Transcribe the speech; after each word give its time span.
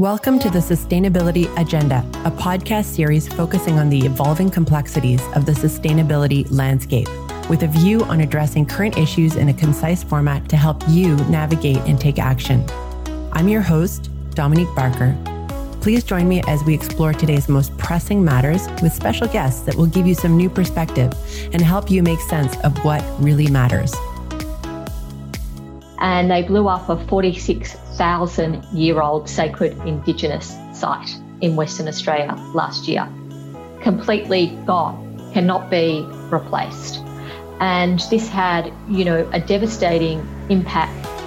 Welcome 0.00 0.38
to 0.38 0.48
the 0.48 0.60
Sustainability 0.60 1.54
Agenda, 1.60 1.98
a 2.24 2.30
podcast 2.30 2.86
series 2.86 3.28
focusing 3.28 3.78
on 3.78 3.90
the 3.90 4.06
evolving 4.06 4.48
complexities 4.48 5.20
of 5.34 5.44
the 5.44 5.52
sustainability 5.52 6.50
landscape, 6.50 7.06
with 7.50 7.64
a 7.64 7.66
view 7.66 8.02
on 8.04 8.22
addressing 8.22 8.64
current 8.64 8.96
issues 8.96 9.36
in 9.36 9.50
a 9.50 9.52
concise 9.52 10.02
format 10.02 10.48
to 10.48 10.56
help 10.56 10.82
you 10.88 11.16
navigate 11.26 11.76
and 11.80 12.00
take 12.00 12.18
action. 12.18 12.64
I'm 13.32 13.46
your 13.46 13.60
host, 13.60 14.08
Dominique 14.30 14.74
Barker. 14.74 15.14
Please 15.82 16.02
join 16.02 16.26
me 16.30 16.40
as 16.46 16.64
we 16.64 16.72
explore 16.72 17.12
today's 17.12 17.50
most 17.50 17.76
pressing 17.76 18.24
matters 18.24 18.68
with 18.82 18.94
special 18.94 19.28
guests 19.28 19.60
that 19.66 19.74
will 19.74 19.84
give 19.84 20.06
you 20.06 20.14
some 20.14 20.34
new 20.34 20.48
perspective 20.48 21.12
and 21.52 21.60
help 21.60 21.90
you 21.90 22.02
make 22.02 22.20
sense 22.20 22.56
of 22.60 22.74
what 22.86 23.04
really 23.22 23.48
matters. 23.48 23.92
And 26.00 26.30
they 26.30 26.42
blew 26.42 26.68
up 26.68 26.88
a 26.88 26.96
46 27.06 27.74
thousand 27.96 28.64
year 28.72 29.02
old 29.02 29.28
sacred 29.28 29.76
Indigenous 29.86 30.56
site 30.72 31.14
in 31.40 31.56
Western 31.56 31.88
Australia 31.88 32.34
last 32.54 32.88
year. 32.88 33.06
Completely 33.82 34.46
gone, 34.66 35.30
cannot 35.32 35.70
be 35.70 36.02
replaced. 36.30 36.98
And 37.60 38.00
this 38.10 38.28
had, 38.28 38.72
you 38.88 39.04
know, 39.04 39.28
a 39.32 39.40
devastating 39.40 40.26
impact. 40.48 41.19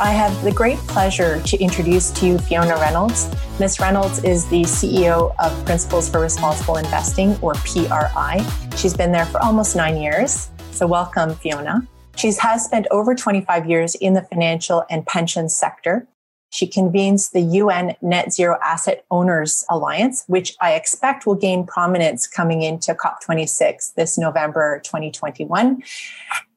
I 0.00 0.12
have 0.12 0.44
the 0.44 0.52
great 0.52 0.78
pleasure 0.86 1.42
to 1.42 1.58
introduce 1.58 2.12
to 2.12 2.26
you 2.26 2.38
Fiona 2.38 2.76
Reynolds. 2.76 3.28
Ms. 3.58 3.80
Reynolds 3.80 4.22
is 4.22 4.46
the 4.46 4.62
CEO 4.62 5.34
of 5.40 5.66
Principles 5.66 6.08
for 6.08 6.20
Responsible 6.20 6.76
Investing, 6.76 7.36
or 7.42 7.54
PRI. 7.54 8.46
She's 8.76 8.96
been 8.96 9.10
there 9.10 9.26
for 9.26 9.42
almost 9.42 9.74
nine 9.74 9.96
years. 9.96 10.50
So, 10.70 10.86
welcome, 10.86 11.34
Fiona. 11.34 11.84
She 12.14 12.32
has 12.40 12.64
spent 12.64 12.86
over 12.92 13.16
25 13.16 13.68
years 13.68 13.96
in 13.96 14.14
the 14.14 14.22
financial 14.22 14.84
and 14.88 15.04
pension 15.04 15.48
sector. 15.48 16.06
She 16.50 16.68
convenes 16.68 17.30
the 17.30 17.40
UN 17.40 17.96
Net 18.00 18.32
Zero 18.32 18.56
Asset 18.62 19.04
Owners 19.10 19.64
Alliance, 19.68 20.22
which 20.28 20.54
I 20.60 20.74
expect 20.74 21.26
will 21.26 21.34
gain 21.34 21.66
prominence 21.66 22.28
coming 22.28 22.62
into 22.62 22.94
COP26 22.94 23.94
this 23.94 24.16
November 24.16 24.80
2021. 24.84 25.82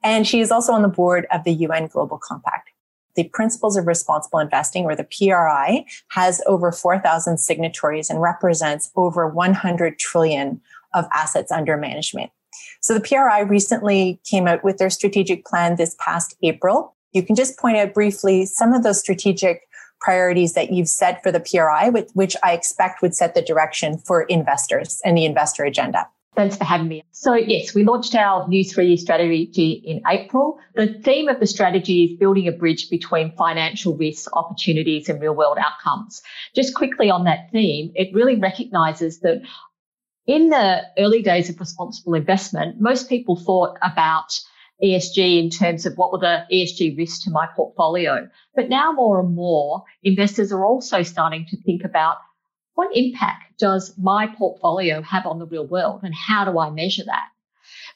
And 0.04 0.28
she 0.28 0.40
is 0.40 0.52
also 0.52 0.72
on 0.72 0.82
the 0.82 0.88
board 0.88 1.26
of 1.32 1.42
the 1.42 1.52
UN 1.52 1.88
Global 1.88 2.18
Compact. 2.18 2.71
The 3.14 3.24
Principles 3.32 3.76
of 3.76 3.86
Responsible 3.86 4.38
Investing, 4.38 4.84
or 4.84 4.96
the 4.96 5.04
PRI, 5.04 5.84
has 6.08 6.42
over 6.46 6.72
4,000 6.72 7.38
signatories 7.38 8.08
and 8.10 8.20
represents 8.20 8.90
over 8.96 9.28
100 9.28 9.98
trillion 9.98 10.60
of 10.94 11.06
assets 11.12 11.52
under 11.52 11.76
management. 11.76 12.30
So 12.80 12.94
the 12.94 13.00
PRI 13.00 13.40
recently 13.40 14.20
came 14.24 14.46
out 14.46 14.64
with 14.64 14.78
their 14.78 14.90
strategic 14.90 15.44
plan 15.44 15.76
this 15.76 15.96
past 15.98 16.36
April. 16.42 16.94
You 17.12 17.22
can 17.22 17.36
just 17.36 17.58
point 17.58 17.76
out 17.76 17.94
briefly 17.94 18.46
some 18.46 18.72
of 18.72 18.82
those 18.82 19.00
strategic 19.00 19.62
priorities 20.00 20.54
that 20.54 20.72
you've 20.72 20.88
set 20.88 21.22
for 21.22 21.30
the 21.30 21.40
PRI, 21.40 21.90
which 22.14 22.36
I 22.42 22.52
expect 22.52 23.02
would 23.02 23.14
set 23.14 23.34
the 23.34 23.42
direction 23.42 23.98
for 23.98 24.22
investors 24.22 25.00
and 25.04 25.16
the 25.16 25.24
investor 25.24 25.64
agenda. 25.64 26.08
Thanks 26.34 26.56
for 26.56 26.64
having 26.64 26.88
me. 26.88 27.04
So, 27.10 27.34
yes, 27.34 27.74
we 27.74 27.84
launched 27.84 28.14
our 28.14 28.48
new 28.48 28.64
three 28.64 28.88
year 28.88 28.96
strategy 28.96 29.82
in 29.84 30.00
April. 30.08 30.58
The 30.74 30.86
theme 30.86 31.28
of 31.28 31.40
the 31.40 31.46
strategy 31.46 32.04
is 32.04 32.18
building 32.18 32.48
a 32.48 32.52
bridge 32.52 32.88
between 32.88 33.36
financial 33.36 33.96
risks, 33.96 34.28
opportunities, 34.32 35.10
and 35.10 35.20
real 35.20 35.34
world 35.34 35.58
outcomes. 35.58 36.22
Just 36.54 36.74
quickly 36.74 37.10
on 37.10 37.24
that 37.24 37.50
theme, 37.52 37.92
it 37.94 38.14
really 38.14 38.36
recognizes 38.36 39.20
that 39.20 39.42
in 40.26 40.48
the 40.48 40.82
early 40.98 41.20
days 41.20 41.50
of 41.50 41.60
responsible 41.60 42.14
investment, 42.14 42.80
most 42.80 43.10
people 43.10 43.36
thought 43.36 43.76
about 43.82 44.40
ESG 44.82 45.38
in 45.38 45.50
terms 45.50 45.84
of 45.84 45.98
what 45.98 46.12
were 46.12 46.18
the 46.18 46.44
ESG 46.50 46.96
risks 46.96 47.24
to 47.24 47.30
my 47.30 47.46
portfolio. 47.54 48.28
But 48.54 48.70
now 48.70 48.92
more 48.92 49.20
and 49.20 49.34
more 49.34 49.82
investors 50.02 50.50
are 50.50 50.64
also 50.64 51.02
starting 51.02 51.46
to 51.50 51.60
think 51.62 51.84
about 51.84 52.16
what 52.74 52.96
impact 52.96 53.58
does 53.58 53.94
my 53.98 54.26
portfolio 54.26 55.02
have 55.02 55.26
on 55.26 55.38
the 55.38 55.46
real 55.46 55.66
world 55.66 56.00
and 56.02 56.14
how 56.14 56.44
do 56.44 56.58
I 56.58 56.70
measure 56.70 57.04
that? 57.06 57.28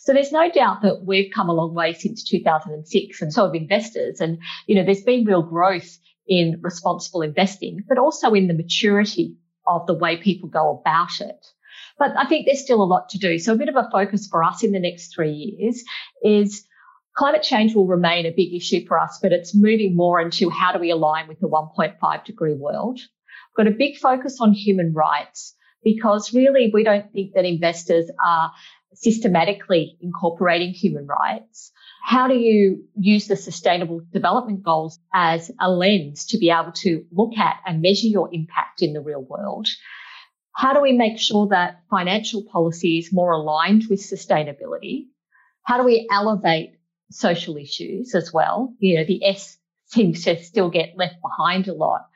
So 0.00 0.12
there's 0.12 0.32
no 0.32 0.50
doubt 0.50 0.82
that 0.82 1.04
we've 1.04 1.32
come 1.34 1.48
a 1.48 1.54
long 1.54 1.74
way 1.74 1.92
since 1.92 2.22
2006 2.24 3.22
and 3.22 3.32
so 3.32 3.46
have 3.46 3.54
investors. 3.54 4.20
And, 4.20 4.38
you 4.66 4.76
know, 4.76 4.84
there's 4.84 5.02
been 5.02 5.24
real 5.24 5.42
growth 5.42 5.98
in 6.28 6.60
responsible 6.62 7.22
investing, 7.22 7.80
but 7.88 7.98
also 7.98 8.32
in 8.34 8.48
the 8.48 8.54
maturity 8.54 9.36
of 9.66 9.86
the 9.86 9.94
way 9.94 10.16
people 10.16 10.48
go 10.48 10.78
about 10.78 11.20
it. 11.20 11.46
But 11.98 12.12
I 12.16 12.26
think 12.26 12.46
there's 12.46 12.60
still 12.60 12.82
a 12.82 12.84
lot 12.84 13.08
to 13.10 13.18
do. 13.18 13.38
So 13.38 13.54
a 13.54 13.56
bit 13.56 13.68
of 13.68 13.76
a 13.76 13.88
focus 13.90 14.28
for 14.30 14.44
us 14.44 14.62
in 14.62 14.72
the 14.72 14.78
next 14.78 15.14
three 15.14 15.32
years 15.32 15.82
is 16.22 16.66
climate 17.16 17.42
change 17.42 17.74
will 17.74 17.86
remain 17.86 18.26
a 18.26 18.30
big 18.30 18.54
issue 18.54 18.86
for 18.86 19.00
us, 19.00 19.18
but 19.20 19.32
it's 19.32 19.54
moving 19.54 19.96
more 19.96 20.20
into 20.20 20.50
how 20.50 20.72
do 20.72 20.78
we 20.78 20.90
align 20.90 21.26
with 21.26 21.40
the 21.40 21.48
1.5 21.48 22.24
degree 22.24 22.54
world. 22.54 23.00
Got 23.56 23.66
a 23.66 23.72
big 23.72 23.96
focus 23.96 24.38
on 24.40 24.52
human 24.52 24.92
rights 24.92 25.54
because 25.82 26.34
really 26.34 26.70
we 26.72 26.84
don't 26.84 27.12
think 27.12 27.34
that 27.34 27.44
investors 27.44 28.10
are 28.24 28.52
systematically 28.94 29.96
incorporating 30.00 30.72
human 30.72 31.06
rights. 31.06 31.72
How 32.02 32.28
do 32.28 32.34
you 32.34 32.84
use 32.96 33.28
the 33.28 33.36
sustainable 33.36 34.00
development 34.12 34.62
goals 34.62 34.98
as 35.12 35.50
a 35.60 35.70
lens 35.70 36.26
to 36.26 36.38
be 36.38 36.50
able 36.50 36.72
to 36.72 37.04
look 37.12 37.36
at 37.38 37.56
and 37.66 37.82
measure 37.82 38.08
your 38.08 38.28
impact 38.32 38.82
in 38.82 38.92
the 38.92 39.00
real 39.00 39.22
world? 39.22 39.68
How 40.54 40.72
do 40.72 40.80
we 40.80 40.92
make 40.92 41.18
sure 41.18 41.48
that 41.48 41.82
financial 41.90 42.42
policy 42.50 42.98
is 42.98 43.12
more 43.12 43.32
aligned 43.32 43.84
with 43.90 44.00
sustainability? 44.00 45.06
How 45.62 45.78
do 45.78 45.84
we 45.84 46.08
elevate 46.10 46.78
social 47.10 47.56
issues 47.56 48.14
as 48.14 48.32
well? 48.32 48.74
You 48.78 48.98
know, 48.98 49.04
the 49.04 49.24
S 49.24 49.58
seems 49.86 50.24
to 50.24 50.42
still 50.42 50.70
get 50.70 50.96
left 50.96 51.16
behind 51.20 51.68
a 51.68 51.74
lot. 51.74 52.06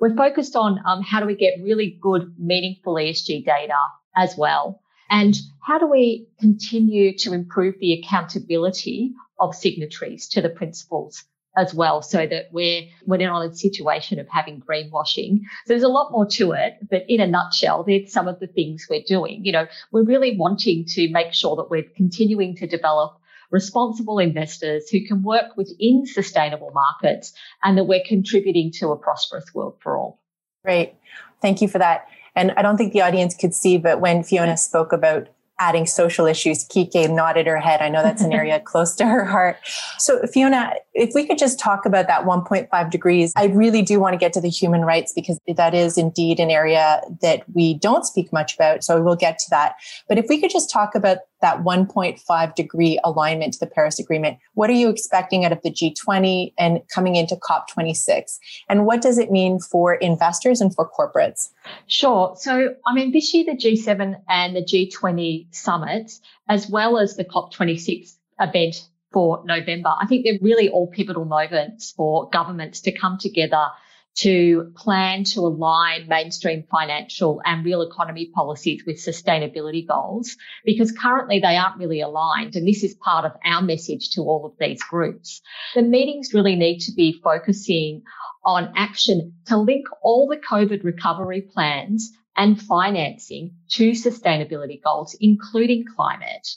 We're 0.00 0.14
focused 0.14 0.56
on 0.56 0.80
um, 0.84 1.02
how 1.02 1.20
do 1.20 1.26
we 1.26 1.36
get 1.36 1.54
really 1.62 1.98
good, 2.00 2.34
meaningful 2.38 2.94
ESG 2.94 3.44
data 3.44 3.78
as 4.14 4.36
well. 4.36 4.80
And 5.08 5.36
how 5.62 5.78
do 5.78 5.86
we 5.86 6.28
continue 6.40 7.16
to 7.18 7.32
improve 7.32 7.76
the 7.78 7.92
accountability 7.92 9.12
of 9.38 9.54
signatories 9.54 10.28
to 10.28 10.42
the 10.42 10.48
principles 10.48 11.24
as 11.56 11.72
well 11.72 12.02
so 12.02 12.26
that 12.26 12.48
we're, 12.52 12.82
we're 13.06 13.18
not 13.18 13.42
in 13.42 13.50
a 13.50 13.54
situation 13.54 14.18
of 14.18 14.26
having 14.28 14.60
greenwashing. 14.60 15.38
So 15.64 15.68
there's 15.68 15.82
a 15.82 15.88
lot 15.88 16.12
more 16.12 16.26
to 16.32 16.52
it, 16.52 16.76
but 16.90 17.04
in 17.08 17.20
a 17.20 17.26
nutshell, 17.26 17.82
there's 17.82 18.12
some 18.12 18.28
of 18.28 18.40
the 18.40 18.46
things 18.46 18.86
we're 18.90 19.02
doing. 19.06 19.44
You 19.44 19.52
know, 19.52 19.66
we're 19.90 20.04
really 20.04 20.36
wanting 20.36 20.84
to 20.88 21.08
make 21.10 21.32
sure 21.32 21.56
that 21.56 21.70
we're 21.70 21.86
continuing 21.96 22.56
to 22.56 22.66
develop 22.66 23.18
responsible 23.50 24.18
investors 24.18 24.88
who 24.90 25.06
can 25.06 25.22
work 25.22 25.56
within 25.56 26.04
sustainable 26.06 26.70
markets 26.74 27.32
and 27.62 27.78
that 27.78 27.84
we're 27.84 28.04
contributing 28.06 28.72
to 28.72 28.88
a 28.90 28.96
prosperous 28.96 29.54
world 29.54 29.76
for 29.80 29.96
all. 29.96 30.20
Great. 30.64 30.94
Thank 31.42 31.60
you 31.60 31.68
for 31.68 31.78
that. 31.78 32.08
And 32.34 32.52
I 32.56 32.62
don't 32.62 32.76
think 32.76 32.92
the 32.92 33.02
audience 33.02 33.34
could 33.34 33.54
see, 33.54 33.78
but 33.78 34.00
when 34.00 34.22
Fiona 34.22 34.56
spoke 34.56 34.92
about 34.92 35.28
adding 35.58 35.86
social 35.86 36.26
issues. 36.26 36.66
Kike 36.68 37.10
nodded 37.10 37.46
her 37.46 37.58
head. 37.58 37.80
I 37.80 37.88
know 37.88 38.02
that's 38.02 38.22
an 38.22 38.32
area 38.32 38.60
close 38.64 38.94
to 38.96 39.06
her 39.06 39.24
heart. 39.24 39.56
So, 39.98 40.20
Fiona, 40.26 40.74
if 40.92 41.14
we 41.14 41.26
could 41.26 41.38
just 41.38 41.58
talk 41.58 41.86
about 41.86 42.06
that 42.08 42.24
1.5 42.24 42.90
degrees, 42.90 43.32
I 43.36 43.46
really 43.46 43.82
do 43.82 43.98
want 43.98 44.12
to 44.12 44.18
get 44.18 44.32
to 44.34 44.40
the 44.40 44.50
human 44.50 44.82
rights 44.82 45.12
because 45.14 45.38
that 45.48 45.74
is 45.74 45.96
indeed 45.96 46.40
an 46.40 46.50
area 46.50 47.00
that 47.22 47.44
we 47.54 47.74
don't 47.74 48.04
speak 48.04 48.32
much 48.32 48.54
about. 48.54 48.84
So, 48.84 49.02
we'll 49.02 49.16
get 49.16 49.38
to 49.38 49.46
that. 49.50 49.76
But 50.08 50.18
if 50.18 50.26
we 50.28 50.40
could 50.40 50.50
just 50.50 50.70
talk 50.70 50.94
about 50.94 51.18
that 51.40 51.62
1.5 51.62 52.54
degree 52.54 52.98
alignment 53.04 53.54
to 53.54 53.60
the 53.60 53.66
Paris 53.66 53.98
Agreement, 53.98 54.38
what 54.54 54.70
are 54.70 54.74
you 54.74 54.88
expecting 54.88 55.44
out 55.44 55.52
of 55.52 55.60
the 55.62 55.70
G20 55.70 56.52
and 56.58 56.80
coming 56.88 57.16
into 57.16 57.36
COP26? 57.36 58.38
And 58.68 58.86
what 58.86 59.02
does 59.02 59.18
it 59.18 59.30
mean 59.30 59.60
for 59.60 59.94
investors 59.94 60.60
and 60.60 60.74
for 60.74 60.90
corporates? 60.90 61.50
Sure. 61.86 62.34
So, 62.38 62.74
I 62.86 62.94
mean, 62.94 63.12
this 63.12 63.32
year, 63.34 63.44
the 63.44 63.56
G7 63.56 64.20
and 64.28 64.56
the 64.56 64.62
G20 64.62 65.54
summits, 65.54 66.20
as 66.48 66.68
well 66.68 66.98
as 66.98 67.16
the 67.16 67.24
COP26 67.24 68.14
event 68.40 68.88
for 69.12 69.42
November, 69.44 69.94
I 70.00 70.06
think 70.06 70.24
they're 70.24 70.38
really 70.40 70.68
all 70.68 70.86
pivotal 70.86 71.24
moments 71.24 71.92
for 71.92 72.28
governments 72.30 72.80
to 72.82 72.92
come 72.92 73.18
together 73.18 73.68
to 74.16 74.72
plan 74.76 75.24
to 75.24 75.40
align 75.40 76.08
mainstream 76.08 76.64
financial 76.70 77.42
and 77.44 77.64
real 77.64 77.82
economy 77.82 78.30
policies 78.34 78.82
with 78.86 78.96
sustainability 78.96 79.86
goals 79.86 80.36
because 80.64 80.90
currently 80.90 81.38
they 81.38 81.56
aren't 81.56 81.78
really 81.78 82.00
aligned. 82.00 82.56
And 82.56 82.66
this 82.66 82.82
is 82.82 82.94
part 82.94 83.26
of 83.26 83.32
our 83.44 83.60
message 83.60 84.10
to 84.12 84.22
all 84.22 84.46
of 84.46 84.52
these 84.58 84.82
groups. 84.82 85.42
The 85.74 85.82
meetings 85.82 86.32
really 86.32 86.56
need 86.56 86.78
to 86.80 86.92
be 86.92 87.20
focusing 87.22 88.02
on 88.44 88.72
action 88.74 89.34
to 89.46 89.58
link 89.58 89.86
all 90.02 90.28
the 90.28 90.38
COVID 90.38 90.82
recovery 90.82 91.42
plans 91.42 92.10
and 92.36 92.60
financing 92.60 93.54
to 93.70 93.92
sustainability 93.92 94.82
goals, 94.82 95.16
including 95.20 95.84
climate. 95.96 96.48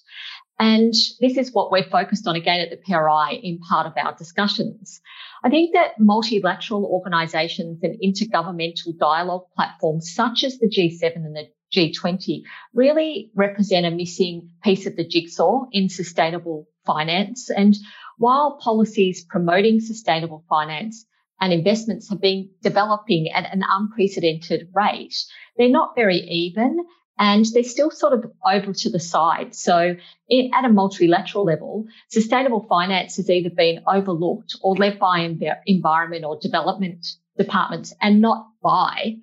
And 0.59 0.93
this 1.21 1.37
is 1.37 1.53
what 1.53 1.71
we're 1.71 1.89
focused 1.89 2.27
on 2.27 2.35
again 2.35 2.59
at 2.59 2.69
the 2.69 2.77
PRI 2.77 3.39
in 3.41 3.59
part 3.59 3.87
of 3.87 3.93
our 3.95 4.13
discussions. 4.13 4.99
I 5.41 5.49
think 5.49 5.73
that 5.73 5.99
multilateral 5.99 6.85
organisations 6.85 7.79
and 7.81 7.97
intergovernmental 8.03 8.97
dialogue 8.99 9.45
platforms 9.55 10.13
such 10.13 10.43
as 10.43 10.59
the 10.59 10.67
G7 10.67 11.15
and 11.15 11.35
the 11.35 11.47
G20 11.73 12.41
really 12.73 13.31
represent 13.35 13.85
a 13.85 13.91
missing 13.91 14.49
piece 14.61 14.85
of 14.85 14.97
the 14.97 15.07
jigsaw 15.07 15.65
in 15.71 15.87
sustainable 15.87 16.67
finance. 16.85 17.49
And 17.49 17.75
while 18.17 18.59
policies 18.61 19.23
promoting 19.23 19.79
sustainable 19.79 20.43
finance 20.49 21.05
and 21.39 21.53
investments 21.53 22.09
have 22.09 22.19
been 22.19 22.49
developing 22.61 23.29
at 23.29 23.53
an 23.53 23.63
unprecedented 23.65 24.69
rate, 24.73 25.15
they're 25.57 25.69
not 25.69 25.95
very 25.95 26.17
even 26.17 26.79
and 27.19 27.45
they're 27.53 27.63
still 27.63 27.91
sort 27.91 28.13
of 28.13 28.31
over 28.49 28.73
to 28.73 28.89
the 28.89 28.99
side. 28.99 29.53
So 29.53 29.95
it, 30.29 30.51
at 30.53 30.65
a 30.65 30.69
multilateral 30.69 31.43
level, 31.43 31.85
sustainable 32.07 32.65
finance 32.67 33.17
has 33.17 33.29
either 33.29 33.49
been 33.49 33.83
overlooked 33.85 34.55
or 34.63 34.75
led 34.75 34.97
by 34.97 35.29
environment 35.67 36.25
or 36.25 36.39
development 36.39 37.05
departments 37.37 37.93
and 38.01 38.21
not 38.21 38.47
by 38.61 39.17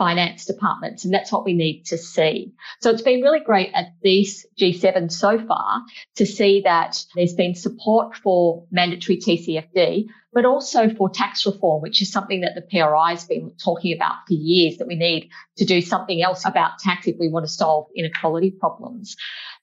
finance 0.00 0.46
departments. 0.46 1.04
And 1.04 1.12
that's 1.12 1.30
what 1.30 1.44
we 1.44 1.52
need 1.52 1.84
to 1.88 1.98
see. 1.98 2.54
So 2.80 2.88
it's 2.88 3.02
been 3.02 3.20
really 3.20 3.40
great 3.40 3.70
at 3.74 3.92
these 4.02 4.46
G7 4.58 5.12
so 5.12 5.38
far 5.46 5.82
to 6.16 6.24
see 6.24 6.62
that 6.62 7.04
there's 7.14 7.34
been 7.34 7.54
support 7.54 8.16
for 8.16 8.64
mandatory 8.70 9.18
TCFD, 9.18 10.06
but 10.32 10.46
also 10.46 10.88
for 10.88 11.10
tax 11.10 11.44
reform, 11.44 11.82
which 11.82 12.00
is 12.00 12.10
something 12.10 12.40
that 12.40 12.54
the 12.54 12.62
PRI 12.62 13.10
has 13.10 13.26
been 13.26 13.52
talking 13.62 13.94
about 13.94 14.26
for 14.26 14.32
years, 14.32 14.78
that 14.78 14.88
we 14.88 14.96
need 14.96 15.28
to 15.58 15.66
do 15.66 15.82
something 15.82 16.22
else 16.22 16.46
about 16.46 16.78
tax 16.78 17.06
if 17.06 17.16
we 17.20 17.28
want 17.28 17.44
to 17.44 17.52
solve 17.52 17.88
inequality 17.94 18.52
problems. 18.52 19.16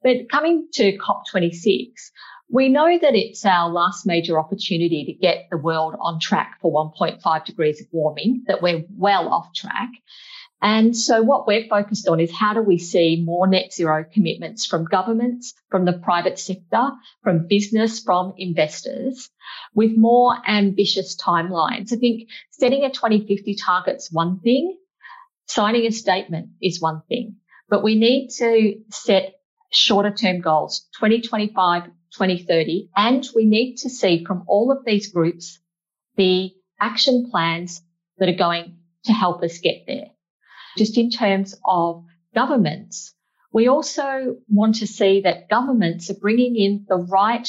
But 0.03 0.29
coming 0.29 0.67
to 0.73 0.99
COP26, 0.99 1.93
we 2.49 2.69
know 2.69 2.97
that 2.97 3.15
it's 3.15 3.45
our 3.45 3.69
last 3.69 4.05
major 4.05 4.39
opportunity 4.39 5.05
to 5.05 5.13
get 5.13 5.47
the 5.51 5.57
world 5.57 5.95
on 5.99 6.19
track 6.19 6.59
for 6.61 6.71
1.5 6.71 7.45
degrees 7.45 7.81
of 7.81 7.87
warming, 7.91 8.43
that 8.47 8.61
we're 8.61 8.85
well 8.89 9.27
off 9.29 9.53
track. 9.53 9.89
And 10.61 10.97
so 10.97 11.21
what 11.21 11.45
we're 11.45 11.67
focused 11.67 12.07
on 12.07 12.19
is 12.19 12.35
how 12.35 12.53
do 12.53 12.61
we 12.61 12.79
see 12.79 13.21
more 13.23 13.45
net 13.45 13.71
zero 13.73 14.03
commitments 14.11 14.65
from 14.65 14.85
governments, 14.85 15.53
from 15.69 15.85
the 15.85 15.93
private 15.93 16.39
sector, 16.39 16.91
from 17.21 17.47
business, 17.47 17.99
from 17.99 18.33
investors 18.37 19.29
with 19.75 19.95
more 19.95 20.35
ambitious 20.47 21.15
timelines. 21.15 21.93
I 21.93 21.97
think 21.97 22.29
setting 22.49 22.83
a 22.83 22.89
2050 22.89 23.55
target's 23.55 24.11
one 24.11 24.39
thing, 24.39 24.77
signing 25.45 25.85
a 25.85 25.91
statement 25.91 26.49
is 26.59 26.81
one 26.81 27.03
thing, 27.07 27.35
but 27.69 27.83
we 27.83 27.95
need 27.95 28.29
to 28.37 28.81
set 28.89 29.35
shorter 29.71 30.11
term 30.11 30.41
goals, 30.41 30.87
2025, 30.97 31.83
2030. 32.11 32.89
And 32.95 33.27
we 33.35 33.45
need 33.45 33.77
to 33.77 33.89
see 33.89 34.23
from 34.25 34.43
all 34.47 34.71
of 34.71 34.85
these 34.85 35.11
groups 35.11 35.59
the 36.15 36.53
action 36.79 37.29
plans 37.29 37.81
that 38.17 38.29
are 38.29 38.37
going 38.37 38.77
to 39.05 39.13
help 39.13 39.43
us 39.43 39.59
get 39.59 39.85
there. 39.87 40.07
Just 40.77 40.97
in 40.97 41.09
terms 41.09 41.55
of 41.65 42.05
governments, 42.35 43.13
we 43.51 43.67
also 43.67 44.37
want 44.47 44.75
to 44.75 44.87
see 44.87 45.21
that 45.21 45.49
governments 45.49 46.09
are 46.09 46.19
bringing 46.19 46.55
in 46.55 46.85
the 46.87 46.97
right 46.97 47.47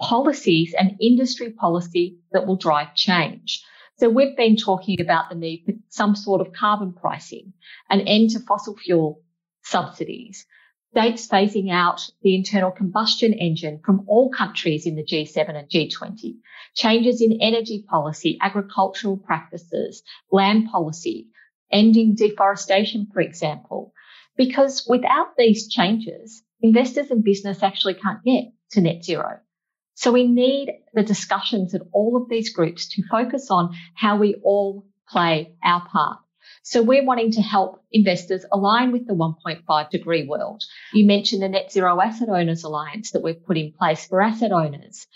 policies 0.00 0.74
and 0.78 0.96
industry 1.00 1.50
policy 1.50 2.18
that 2.32 2.46
will 2.46 2.56
drive 2.56 2.94
change. 2.94 3.64
So 3.98 4.08
we've 4.08 4.36
been 4.36 4.56
talking 4.56 5.00
about 5.00 5.28
the 5.28 5.34
need 5.34 5.64
for 5.66 5.72
some 5.88 6.14
sort 6.14 6.40
of 6.40 6.52
carbon 6.52 6.92
pricing, 6.92 7.52
an 7.90 8.02
end 8.02 8.30
to 8.30 8.40
fossil 8.40 8.76
fuel 8.76 9.22
subsidies, 9.64 10.46
states 10.90 11.28
phasing 11.28 11.70
out 11.70 12.08
the 12.22 12.34
internal 12.34 12.70
combustion 12.70 13.32
engine 13.32 13.80
from 13.84 14.04
all 14.08 14.30
countries 14.30 14.86
in 14.86 14.96
the 14.96 15.04
G7 15.04 15.56
and 15.56 15.68
G20, 15.68 16.36
changes 16.74 17.20
in 17.20 17.40
energy 17.40 17.84
policy, 17.88 18.38
agricultural 18.40 19.18
practices, 19.18 20.02
land 20.32 20.68
policy, 20.70 21.28
ending 21.70 22.14
deforestation, 22.14 23.08
for 23.12 23.20
example. 23.20 23.92
Because 24.36 24.86
without 24.88 25.36
these 25.36 25.68
changes, 25.68 26.42
investors 26.62 27.10
and 27.10 27.24
business 27.24 27.62
actually 27.62 27.94
can't 27.94 28.24
get 28.24 28.44
to 28.70 28.80
net 28.80 29.04
zero. 29.04 29.40
So 29.94 30.12
we 30.12 30.26
need 30.28 30.72
the 30.94 31.02
discussions 31.02 31.74
at 31.74 31.82
all 31.92 32.16
of 32.16 32.28
these 32.28 32.54
groups 32.54 32.88
to 32.90 33.02
focus 33.10 33.48
on 33.50 33.74
how 33.94 34.16
we 34.16 34.36
all 34.44 34.86
play 35.08 35.54
our 35.62 35.86
part. 35.86 36.20
So 36.70 36.82
we're 36.82 37.02
wanting 37.02 37.30
to 37.32 37.40
help 37.40 37.82
investors 37.92 38.44
align 38.52 38.92
with 38.92 39.06
the 39.06 39.14
1.5 39.14 39.88
degree 39.88 40.26
world. 40.26 40.62
You 40.92 41.06
mentioned 41.06 41.40
the 41.40 41.48
Net 41.48 41.72
Zero 41.72 41.98
Asset 41.98 42.28
Owners 42.28 42.62
Alliance 42.62 43.12
that 43.12 43.22
we've 43.22 43.42
put 43.42 43.56
in 43.56 43.72
place 43.72 44.04
for 44.04 44.20
asset 44.20 44.52
owners. 44.52 45.06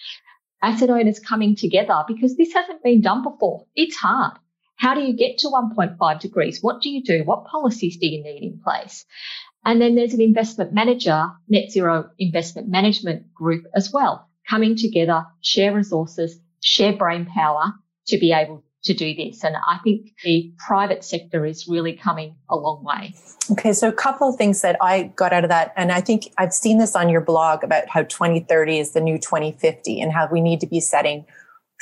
Asset 0.63 0.89
owners 0.89 1.19
coming 1.19 1.55
together 1.55 2.05
because 2.09 2.39
this 2.39 2.55
hasn't 2.55 2.83
been 2.83 3.03
done 3.03 3.23
before. 3.23 3.67
It's 3.77 3.97
hard. 3.97 4.39
How 4.77 4.95
do 4.95 5.03
you 5.03 5.13
get 5.15 5.37
to 5.41 5.49
1.5 5.49 6.21
degrees? 6.21 6.63
What 6.63 6.81
do 6.81 6.89
you 6.89 7.05
do? 7.05 7.23
What 7.23 7.45
policies 7.45 7.99
do 7.99 8.07
you 8.07 8.25
need 8.25 8.43
in 8.43 8.59
place? 8.65 9.05
And 9.63 9.79
then 9.79 9.95
there's 9.95 10.15
an 10.15 10.23
investment 10.23 10.73
manager, 10.73 11.33
net 11.49 11.71
zero 11.71 12.09
investment 12.19 12.69
management 12.69 13.35
group 13.35 13.67
as 13.75 13.93
well, 13.93 14.27
coming 14.49 14.75
together, 14.75 15.27
share 15.43 15.75
resources, 15.75 16.41
share 16.63 16.95
brain 16.95 17.27
power 17.27 17.75
to 18.07 18.17
be 18.17 18.33
able 18.33 18.65
to 18.85 18.95
do 18.95 19.15
this. 19.15 19.45
And 19.45 19.57
I 19.67 19.79
think 19.85 20.15
the 20.25 20.53
private 20.59 21.05
sector 21.05 21.47
is 21.47 21.69
really 21.69 21.93
coming 21.93 22.35
a 22.49 22.57
long 22.57 22.83
way. 22.83 23.15
Okay, 23.53 23.73
so 23.73 23.89
a 23.89 23.93
couple 23.93 24.29
of 24.29 24.37
things 24.37 24.61
that 24.63 24.77
I 24.81 25.05
got 25.15 25.33
out 25.33 25.45
of 25.45 25.51
that, 25.51 25.73
and 25.77 25.93
I 25.93 26.01
think 26.01 26.33
I've 26.39 26.53
seen 26.53 26.79
this 26.79 26.97
on 26.97 27.09
your 27.09 27.21
blog 27.21 27.63
about 27.63 27.89
how 27.89 28.03
2030 28.03 28.79
is 28.79 28.93
the 28.93 29.01
new 29.01 29.19
2050 29.19 30.01
and 30.01 30.13
how 30.13 30.29
we 30.31 30.41
need 30.41 30.61
to 30.61 30.67
be 30.67 30.81
setting 30.81 31.25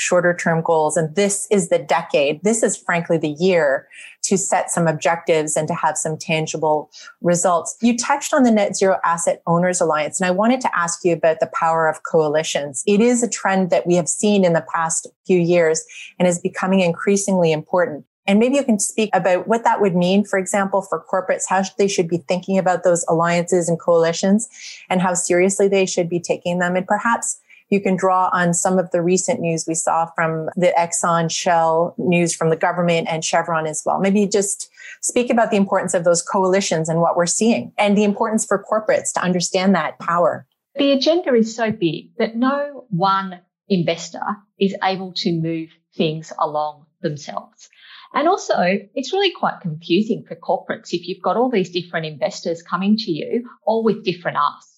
shorter 0.01 0.35
term 0.35 0.63
goals. 0.63 0.97
And 0.97 1.15
this 1.15 1.47
is 1.51 1.69
the 1.69 1.79
decade. 1.79 2.43
This 2.43 2.63
is 2.63 2.75
frankly 2.75 3.19
the 3.19 3.37
year 3.39 3.87
to 4.23 4.39
set 4.39 4.71
some 4.71 4.87
objectives 4.87 5.59
and 5.59 5.69
to 5.69 5.75
have 5.75 5.99
some 5.99 6.17
tangible 6.17 6.91
results. 7.21 7.77
You 7.83 7.99
touched 7.99 8.33
on 8.33 8.43
the 8.43 8.51
Net 8.51 8.75
Zero 8.75 8.97
Asset 9.05 9.43
Owners 9.47 9.79
Alliance, 9.79 10.19
and 10.19 10.27
I 10.27 10.31
wanted 10.31 10.63
to 10.63 10.79
ask 10.79 11.05
you 11.05 11.13
about 11.13 11.41
the 11.41 11.51
power 11.53 11.87
of 11.87 12.03
coalitions. 12.03 12.83
It 12.87 13.03
is 13.03 13.23
a 13.23 13.29
trend 13.29 13.69
that 13.71 13.87
we 13.87 13.95
have 13.97 14.09
seen 14.09 14.43
in 14.43 14.55
the 14.55 14.65
past 14.75 15.07
few 15.27 15.39
years 15.39 15.85
and 16.19 16.27
is 16.27 16.39
becoming 16.39 16.81
increasingly 16.81 17.53
important. 17.53 18.07
And 18.27 18.39
maybe 18.39 18.57
you 18.57 18.65
can 18.65 18.79
speak 18.79 19.11
about 19.13 19.49
what 19.49 19.65
that 19.65 19.83
would 19.83 19.95
mean, 19.95 20.25
for 20.25 20.39
example, 20.39 20.81
for 20.81 21.05
corporates, 21.05 21.45
how 21.47 21.63
they 21.77 21.89
should 21.89 22.09
be 22.09 22.19
thinking 22.27 22.57
about 22.57 22.85
those 22.85 23.05
alliances 23.07 23.69
and 23.69 23.79
coalitions 23.79 24.49
and 24.89 25.03
how 25.03 25.13
seriously 25.13 25.69
they 25.69 25.85
should 25.85 26.09
be 26.09 26.21
taking 26.21 26.59
them. 26.59 26.75
And 26.75 26.87
perhaps 26.87 27.39
you 27.71 27.81
can 27.81 27.97
draw 27.97 28.29
on 28.33 28.53
some 28.53 28.79
of 28.79 28.91
the 28.91 29.01
recent 29.01 29.41
news 29.41 29.65
we 29.67 29.75
saw 29.75 30.07
from 30.15 30.49
the 30.57 30.75
Exxon 30.77 31.31
Shell 31.31 31.95
news 31.99 32.35
from 32.35 32.51
the 32.51 32.57
government 32.57 33.09
and 33.09 33.25
Chevron 33.25 33.67
as 33.67 33.83
well. 33.87 34.01
Maybe 34.01 34.27
just 34.27 34.69
speak 35.01 35.31
about 35.31 35.51
the 35.51 35.57
importance 35.57 35.95
of 35.95 36.05
those 36.05 36.23
coalitions 36.23 36.89
and 36.89 37.01
what 37.01 37.17
we're 37.17 37.27
seeing 37.27 37.73
and 37.79 37.97
the 37.97 38.05
importance 38.05 38.45
for 38.45 38.63
corporates 38.71 39.13
to 39.15 39.23
understand 39.23 39.75
that 39.75 39.99
power. 40.01 40.47
The 40.75 40.93
agenda 40.93 41.33
is 41.35 41.55
so 41.55 41.71
big 41.73 42.17
that 42.19 42.37
no 42.37 42.85
one 42.91 43.41
investor 43.69 44.21
is 44.59 44.75
able 44.83 45.13
to 45.15 45.33
move 45.33 45.71
things 45.97 46.33
along 46.39 46.87
themselves. 47.03 47.69
And 48.13 48.29
also, 48.29 48.57
it's 48.95 49.13
really 49.13 49.31
quite 49.31 49.61
confusing 49.61 50.25
for 50.27 50.35
corporates 50.35 50.93
if 50.93 51.07
you've 51.07 51.23
got 51.23 51.37
all 51.37 51.51
these 51.51 51.71
different 51.71 52.07
investors 52.07 52.63
coming 52.63 52.97
to 52.97 53.11
you, 53.13 53.49
all 53.65 53.85
with 53.85 54.05
different 54.05 54.37
asks. 54.41 54.70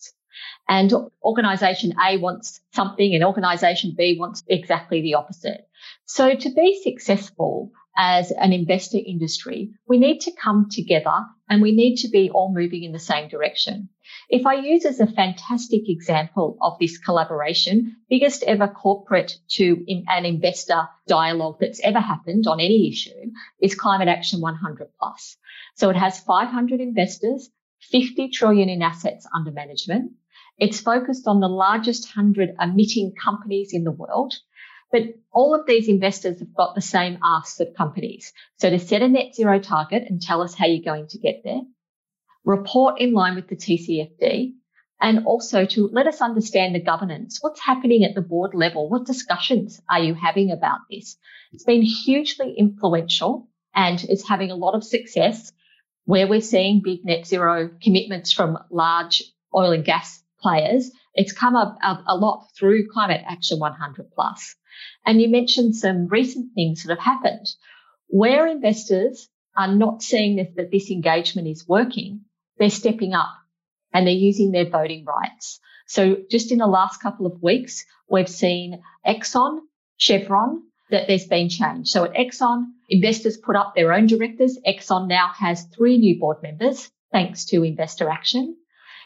And 0.68 0.92
organization 1.22 1.94
A 2.04 2.16
wants 2.16 2.60
something 2.72 3.14
and 3.14 3.24
organization 3.24 3.94
B 3.96 4.16
wants 4.18 4.42
exactly 4.48 5.02
the 5.02 5.14
opposite. 5.14 5.68
So 6.04 6.34
to 6.34 6.50
be 6.50 6.80
successful 6.82 7.72
as 7.96 8.30
an 8.30 8.52
investor 8.52 8.98
industry, 9.04 9.72
we 9.86 9.98
need 9.98 10.20
to 10.20 10.32
come 10.32 10.68
together 10.70 11.26
and 11.48 11.60
we 11.60 11.72
need 11.72 11.96
to 11.96 12.08
be 12.08 12.30
all 12.30 12.52
moving 12.52 12.84
in 12.84 12.92
the 12.92 12.98
same 12.98 13.28
direction. 13.28 13.88
If 14.30 14.46
I 14.46 14.54
use 14.54 14.86
as 14.86 15.00
a 15.00 15.06
fantastic 15.06 15.88
example 15.88 16.56
of 16.62 16.78
this 16.78 16.96
collaboration, 16.98 17.96
biggest 18.08 18.42
ever 18.44 18.68
corporate 18.68 19.36
to 19.50 19.84
an 20.08 20.24
investor 20.24 20.88
dialogue 21.06 21.58
that's 21.60 21.80
ever 21.82 22.00
happened 22.00 22.46
on 22.46 22.60
any 22.60 22.88
issue 22.88 23.32
is 23.60 23.74
Climate 23.74 24.08
Action 24.08 24.40
100 24.40 24.88
Plus. 24.98 25.36
So 25.74 25.90
it 25.90 25.96
has 25.96 26.20
500 26.20 26.80
investors, 26.80 27.50
50 27.90 28.30
trillion 28.30 28.68
in 28.68 28.80
assets 28.80 29.26
under 29.34 29.50
management. 29.50 30.12
It's 30.62 30.78
focused 30.78 31.26
on 31.26 31.40
the 31.40 31.48
largest 31.48 32.16
100 32.16 32.50
emitting 32.60 33.14
companies 33.20 33.70
in 33.72 33.82
the 33.82 33.90
world. 33.90 34.32
But 34.92 35.02
all 35.32 35.56
of 35.56 35.66
these 35.66 35.88
investors 35.88 36.38
have 36.38 36.54
got 36.54 36.76
the 36.76 36.80
same 36.80 37.18
asks 37.20 37.58
of 37.58 37.74
companies. 37.74 38.32
So 38.58 38.70
to 38.70 38.78
set 38.78 39.02
a 39.02 39.08
net 39.08 39.34
zero 39.34 39.58
target 39.58 40.04
and 40.08 40.22
tell 40.22 40.40
us 40.40 40.54
how 40.54 40.66
you're 40.66 40.84
going 40.84 41.08
to 41.08 41.18
get 41.18 41.42
there, 41.42 41.62
report 42.44 43.00
in 43.00 43.12
line 43.12 43.34
with 43.34 43.48
the 43.48 43.56
TCFD, 43.56 44.52
and 45.00 45.26
also 45.26 45.64
to 45.64 45.88
let 45.92 46.06
us 46.06 46.20
understand 46.20 46.76
the 46.76 46.80
governance. 46.80 47.38
What's 47.40 47.58
happening 47.58 48.04
at 48.04 48.14
the 48.14 48.22
board 48.22 48.54
level? 48.54 48.88
What 48.88 49.04
discussions 49.04 49.80
are 49.90 49.98
you 49.98 50.14
having 50.14 50.52
about 50.52 50.78
this? 50.88 51.16
It's 51.52 51.64
been 51.64 51.82
hugely 51.82 52.54
influential 52.56 53.48
and 53.74 54.00
is 54.08 54.28
having 54.28 54.52
a 54.52 54.62
lot 54.64 54.76
of 54.76 54.84
success 54.84 55.50
where 56.04 56.28
we're 56.28 56.40
seeing 56.40 56.82
big 56.84 57.04
net 57.04 57.26
zero 57.26 57.68
commitments 57.82 58.32
from 58.32 58.58
large 58.70 59.24
oil 59.52 59.72
and 59.72 59.84
gas 59.84 60.21
players, 60.42 60.90
it's 61.14 61.32
come 61.32 61.56
up, 61.56 61.76
a 61.82 62.16
lot 62.16 62.48
through 62.58 62.90
Climate 62.92 63.22
Action 63.26 63.58
100 63.58 64.10
Plus. 64.14 64.54
And 65.06 65.20
you 65.20 65.28
mentioned 65.28 65.76
some 65.76 66.08
recent 66.08 66.54
things 66.54 66.82
that 66.82 66.90
have 66.90 67.04
happened 67.04 67.46
where 68.08 68.46
investors 68.46 69.28
are 69.56 69.74
not 69.74 70.02
seeing 70.02 70.36
that, 70.36 70.56
that 70.56 70.70
this 70.70 70.90
engagement 70.90 71.48
is 71.48 71.68
working. 71.68 72.22
They're 72.58 72.70
stepping 72.70 73.14
up 73.14 73.34
and 73.92 74.06
they're 74.06 74.14
using 74.14 74.52
their 74.52 74.68
voting 74.68 75.04
rights. 75.04 75.60
So 75.86 76.16
just 76.30 76.52
in 76.52 76.58
the 76.58 76.66
last 76.66 77.02
couple 77.02 77.26
of 77.26 77.42
weeks, 77.42 77.84
we've 78.08 78.28
seen 78.28 78.82
Exxon, 79.06 79.60
Chevron, 79.98 80.62
that 80.90 81.06
there's 81.06 81.26
been 81.26 81.48
change. 81.48 81.88
So 81.88 82.04
at 82.04 82.14
Exxon, 82.14 82.64
investors 82.88 83.36
put 83.36 83.56
up 83.56 83.74
their 83.74 83.92
own 83.92 84.06
directors. 84.06 84.58
Exxon 84.66 85.08
now 85.08 85.30
has 85.38 85.64
three 85.64 85.98
new 85.98 86.18
board 86.18 86.38
members 86.42 86.90
thanks 87.12 87.44
to 87.46 87.62
investor 87.62 88.08
action. 88.08 88.56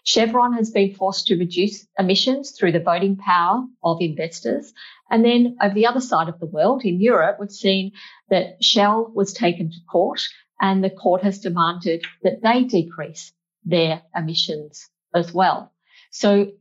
Chevron 0.07 0.53
has 0.53 0.71
been 0.71 0.95
forced 0.95 1.27
to 1.27 1.37
reduce 1.37 1.85
emissions 1.99 2.53
through 2.53 2.71
the 2.71 2.81
voting 2.81 3.17
power 3.17 3.65
of 3.83 4.01
investors. 4.01 4.73
And 5.11 5.25
then 5.25 5.57
over 5.61 5.75
the 5.75 5.87
other 5.87 6.01
side 6.01 6.29
of 6.29 6.39
the 6.39 6.47
world, 6.47 6.85
in 6.85 7.01
Europe, 7.01 7.39
we've 7.41 7.51
seen 7.51 7.91
that 8.31 8.63
Shell 8.63 9.11
was 9.13 9.33
taken 9.33 9.69
to 9.69 9.77
court 9.91 10.23
and 10.61 10.83
the 10.83 10.91
court 10.91 11.25
has 11.25 11.41
demanded 11.41 12.05
that 12.23 12.41
they 12.41 12.63
decrease 12.63 13.33
their 13.65 14.01
emissions 14.15 14.89
as 15.13 15.33
well. 15.33 15.73
So 16.13 16.53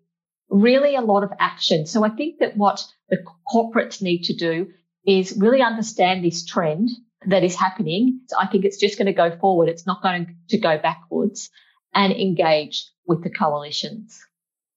really 0.50 0.96
a 0.96 1.02
lot 1.02 1.24
of 1.24 1.30
action. 1.40 1.86
So 1.86 2.04
I 2.04 2.10
think 2.10 2.40
that 2.40 2.58
what 2.58 2.84
the 3.10 3.24
corporates 3.48 4.02
need 4.02 4.24
to 4.24 4.36
do 4.36 4.72
is 5.06 5.38
really 5.38 5.62
understand 5.62 6.26
this 6.26 6.44
trend 6.46 6.90
that 7.28 7.44
is 7.44 7.56
happening. 7.56 8.22
So 8.28 8.38
I 8.40 8.48
think 8.48 8.66
it's 8.66 8.80
just 8.80 8.98
going 8.98 9.06
to 9.06 9.14
go 9.14 9.38
forward. 9.38 9.70
It's 9.70 9.86
not 9.86 10.02
going 10.02 10.36
to 10.50 10.58
go 10.58 10.80
backwards 10.80 11.52
and 11.94 12.12
engage 12.12 12.86
with 13.08 13.24
the 13.24 13.30
coalitions. 13.30 14.20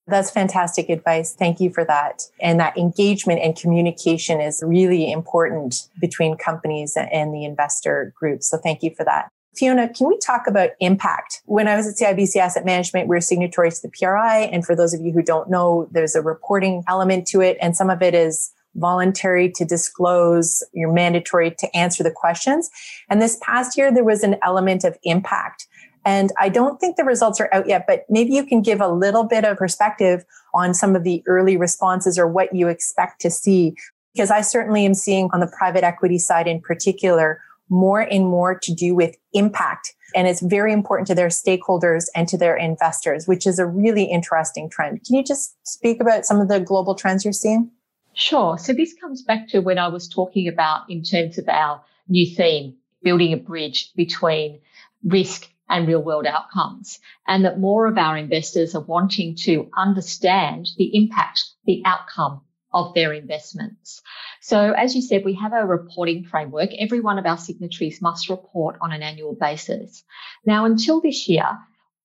That's 0.07 0.31
fantastic 0.31 0.89
advice. 0.89 1.35
Thank 1.35 1.59
you 1.59 1.71
for 1.71 1.85
that. 1.85 2.23
And 2.41 2.59
that 2.59 2.77
engagement 2.77 3.41
and 3.41 3.55
communication 3.55 4.41
is 4.41 4.63
really 4.65 5.11
important 5.11 5.87
between 6.01 6.35
companies 6.35 6.97
and 6.97 7.33
the 7.33 7.45
investor 7.45 8.11
groups. 8.19 8.49
So 8.49 8.57
thank 8.57 8.81
you 8.81 8.93
for 8.95 9.03
that. 9.05 9.29
Fiona, 9.55 9.89
can 9.89 10.07
we 10.07 10.17
talk 10.17 10.47
about 10.47 10.71
impact? 10.79 11.41
When 11.45 11.67
I 11.67 11.75
was 11.75 11.87
at 11.87 11.95
CIBC 11.95 12.37
Asset 12.37 12.65
Management, 12.65 13.07
we 13.07 13.17
are 13.17 13.21
signatories 13.21 13.79
to 13.79 13.87
the 13.87 13.93
PRI. 13.99 14.49
And 14.51 14.65
for 14.65 14.75
those 14.75 14.93
of 14.93 15.01
you 15.01 15.11
who 15.11 15.21
don't 15.21 15.49
know, 15.49 15.87
there's 15.91 16.15
a 16.15 16.21
reporting 16.21 16.83
element 16.87 17.27
to 17.27 17.41
it. 17.41 17.57
And 17.61 17.75
some 17.75 17.89
of 17.89 18.01
it 18.01 18.13
is 18.13 18.51
voluntary 18.75 19.51
to 19.51 19.65
disclose, 19.65 20.63
you're 20.73 20.93
mandatory 20.93 21.51
to 21.51 21.75
answer 21.75 22.03
the 22.03 22.11
questions. 22.11 22.69
And 23.09 23.21
this 23.21 23.37
past 23.41 23.77
year, 23.77 23.91
there 23.91 24.03
was 24.03 24.23
an 24.23 24.37
element 24.43 24.83
of 24.83 24.97
impact. 25.03 25.67
And 26.09 26.31
I 26.39 26.49
don't 26.49 26.79
think 26.79 26.95
the 26.97 27.03
results 27.03 27.39
are 27.39 27.53
out 27.53 27.67
yet, 27.67 27.85
but 27.85 28.07
maybe 28.09 28.33
you 28.33 28.43
can 28.43 28.63
give 28.63 28.81
a 28.81 28.87
little 28.87 29.25
bit 29.25 29.45
of 29.45 29.57
perspective 29.57 30.25
on 30.55 30.73
some 30.73 30.95
of 30.95 31.03
the 31.03 31.21
early 31.27 31.55
responses 31.55 32.17
or 32.17 32.27
what 32.27 32.55
you 32.55 32.67
expect 32.67 33.21
to 33.21 33.29
see. 33.29 33.75
Because 34.15 34.31
I 34.31 34.41
certainly 34.41 34.87
am 34.87 34.95
seeing 34.95 35.29
on 35.33 35.39
the 35.39 35.53
private 35.55 35.83
equity 35.83 36.17
side 36.17 36.47
in 36.47 36.61
particular, 36.61 37.39
more 37.69 37.99
and 37.99 38.25
more 38.25 38.57
to 38.57 38.73
do 38.73 38.95
with 38.95 39.17
impact. 39.33 39.93
And 40.15 40.27
it's 40.27 40.41
very 40.41 40.73
important 40.73 41.05
to 41.09 41.13
their 41.13 41.27
stakeholders 41.27 42.05
and 42.15 42.27
to 42.29 42.39
their 42.39 42.57
investors, 42.57 43.27
which 43.27 43.45
is 43.45 43.59
a 43.59 43.67
really 43.67 44.05
interesting 44.05 44.67
trend. 44.67 45.05
Can 45.05 45.15
you 45.15 45.23
just 45.23 45.55
speak 45.61 46.01
about 46.01 46.25
some 46.25 46.41
of 46.41 46.47
the 46.47 46.59
global 46.59 46.95
trends 46.95 47.23
you're 47.23 47.33
seeing? 47.33 47.69
Sure. 48.15 48.57
So 48.57 48.73
this 48.73 48.95
comes 48.99 49.21
back 49.21 49.47
to 49.49 49.59
when 49.59 49.77
I 49.77 49.89
was 49.89 50.09
talking 50.09 50.47
about 50.47 50.89
in 50.89 51.03
terms 51.03 51.37
of 51.37 51.47
our 51.47 51.83
new 52.07 52.25
theme, 52.25 52.77
building 53.03 53.31
a 53.31 53.37
bridge 53.37 53.91
between 53.95 54.59
risk 55.03 55.47
and 55.69 55.87
real 55.87 56.01
world 56.01 56.25
outcomes 56.25 56.99
and 57.27 57.45
that 57.45 57.59
more 57.59 57.87
of 57.87 57.97
our 57.97 58.17
investors 58.17 58.75
are 58.75 58.81
wanting 58.81 59.35
to 59.35 59.69
understand 59.77 60.67
the 60.77 60.95
impact, 60.95 61.43
the 61.65 61.81
outcome 61.85 62.41
of 62.73 62.93
their 62.93 63.13
investments. 63.13 64.01
So 64.41 64.71
as 64.71 64.95
you 64.95 65.01
said, 65.01 65.25
we 65.25 65.35
have 65.35 65.53
a 65.53 65.65
reporting 65.65 66.25
framework. 66.25 66.69
Every 66.77 66.99
one 66.99 67.17
of 67.17 67.25
our 67.25 67.37
signatories 67.37 68.01
must 68.01 68.29
report 68.29 68.77
on 68.81 68.91
an 68.91 69.01
annual 69.01 69.35
basis. 69.35 70.03
Now, 70.45 70.65
until 70.65 71.01
this 71.01 71.27
year, 71.27 71.45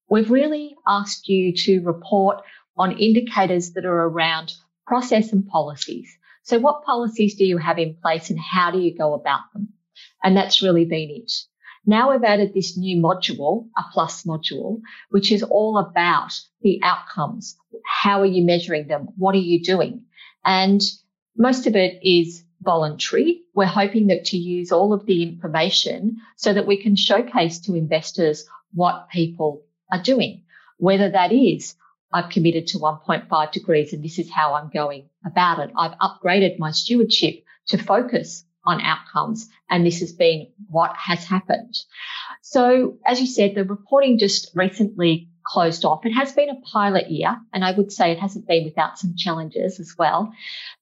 we've 0.09 0.31
really 0.31 0.77
asked 0.87 1.29
you 1.29 1.55
to 1.55 1.81
report 1.81 2.43
on 2.77 2.99
indicators 2.99 3.73
that 3.73 3.85
are 3.85 4.05
around 4.09 4.53
process 4.87 5.33
and 5.33 5.47
policies. 5.47 6.17
So 6.43 6.59
what 6.59 6.85
policies 6.85 7.37
do 7.37 7.45
you 7.45 7.59
have 7.59 7.79
in 7.79 7.97
place 8.03 8.31
and 8.31 8.39
how 8.39 8.71
do 8.71 8.79
you 8.79 8.97
go 8.97 9.15
about 9.15 9.53
them? 9.53 9.69
And 10.23 10.37
that's 10.37 10.63
really 10.63 10.85
been 10.85 11.11
it. 11.11 11.33
Now 11.87 12.11
we've 12.11 12.25
added 12.25 12.55
this 12.55 12.77
new 12.77 13.01
module, 13.03 13.69
a 13.77 13.83
plus 13.93 14.25
module, 14.25 14.81
which 15.11 15.31
is 15.31 15.43
all 15.43 15.79
about 15.79 16.33
the 16.63 16.81
outcomes. 16.83 17.57
How 17.85 18.21
are 18.21 18.27
you 18.27 18.45
measuring 18.45 18.89
them? 18.89 19.09
What 19.17 19.35
are 19.35 19.39
you 19.39 19.63
doing? 19.63 20.03
And 20.45 20.81
most 21.37 21.67
of 21.67 21.77
it 21.77 21.99
is 22.03 22.45
voluntary. 22.63 23.43
We're 23.55 23.67
hoping 23.67 24.07
that 24.07 24.25
to 24.27 24.39
use 24.39 24.73
all 24.73 24.93
of 24.93 25.05
the 25.05 25.23
information 25.23 26.17
so 26.37 26.55
that 26.55 26.67
we 26.67 26.83
can 26.83 26.97
showcase 26.97 27.61
to 27.61 27.75
investors 27.75 28.47
what 28.73 29.09
people 29.11 29.63
are 29.93 30.03
doing, 30.03 30.43
whether 30.79 31.11
that 31.11 31.33
is 31.33 31.77
I've 32.15 32.31
committed 32.31 32.69
to 32.69 32.79
1.5 32.79 33.53
degrees 33.53 33.93
and 33.93 34.03
this 34.03 34.21
is 34.21 34.31
how 34.31 34.55
I'm 34.55 34.71
going 34.71 35.09
about 35.27 35.59
it. 35.59 35.73
I've 35.77 35.99
upgraded 35.99 36.61
my 36.61 36.71
stewardship 36.71 37.43
to 37.67 37.79
focus 37.79 38.45
on 38.67 38.81
outcomes 38.81 39.49
and 39.69 39.85
this 39.85 40.01
has 40.01 40.13
been 40.13 40.49
what 40.69 40.95
has 40.97 41.25
happened. 41.25 41.75
So 42.43 42.99
as 43.07 43.21
you 43.21 43.27
said, 43.27 43.55
the 43.55 43.65
reporting 43.65 44.19
just 44.19 44.51
recently 44.55 45.29
closed 45.47 45.85
off. 45.85 46.07
It 46.07 46.13
has 46.13 46.33
been 46.33 46.49
a 46.49 46.61
pilot 46.73 47.11
year 47.11 47.37
and 47.53 47.65
I 47.65 47.73
would 47.73 47.93
say 47.93 48.13
it 48.13 48.19
hasn't 48.19 48.47
been 48.47 48.65
without 48.65 48.99
some 48.99 49.15
challenges 49.17 49.79
as 49.79 49.95
well. 49.99 50.33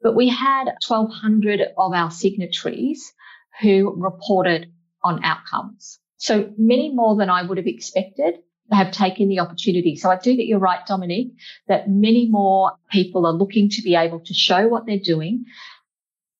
But 0.00 0.14
we 0.14 0.28
had 0.28 0.64
1200 0.86 1.60
of 1.76 1.92
our 1.92 2.10
signatories 2.10 3.12
who 3.60 3.94
reported 3.96 4.72
on 5.02 5.24
outcomes. 5.24 5.98
So 6.16 6.52
many 6.56 6.94
more 6.94 7.16
than 7.16 7.30
I 7.30 7.42
would 7.42 7.58
have 7.58 7.66
expected 7.66 8.36
have 8.70 8.92
taken 8.92 9.28
the 9.28 9.40
opportunity. 9.40 9.96
So 9.96 10.10
I 10.10 10.16
do 10.16 10.36
think 10.36 10.48
you're 10.48 10.58
right, 10.58 10.84
Dominique, 10.86 11.32
that 11.68 11.90
many 11.90 12.28
more 12.30 12.72
people 12.90 13.26
are 13.26 13.32
looking 13.32 13.68
to 13.70 13.82
be 13.82 13.96
able 13.96 14.20
to 14.20 14.34
show 14.34 14.68
what 14.68 14.86
they're 14.86 14.98
doing. 14.98 15.44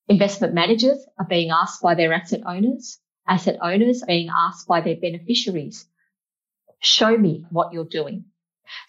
Investment 0.08 0.54
managers 0.54 1.04
are 1.18 1.26
being 1.26 1.50
asked 1.50 1.82
by 1.82 1.94
their 1.94 2.12
asset 2.12 2.42
owners. 2.46 2.98
Asset 3.26 3.58
owners 3.62 4.02
are 4.02 4.06
being 4.06 4.28
asked 4.28 4.66
by 4.66 4.80
their 4.80 4.96
beneficiaries. 4.96 5.86
Show 6.80 7.16
me 7.16 7.44
what 7.50 7.72
you're 7.72 7.84
doing. 7.84 8.24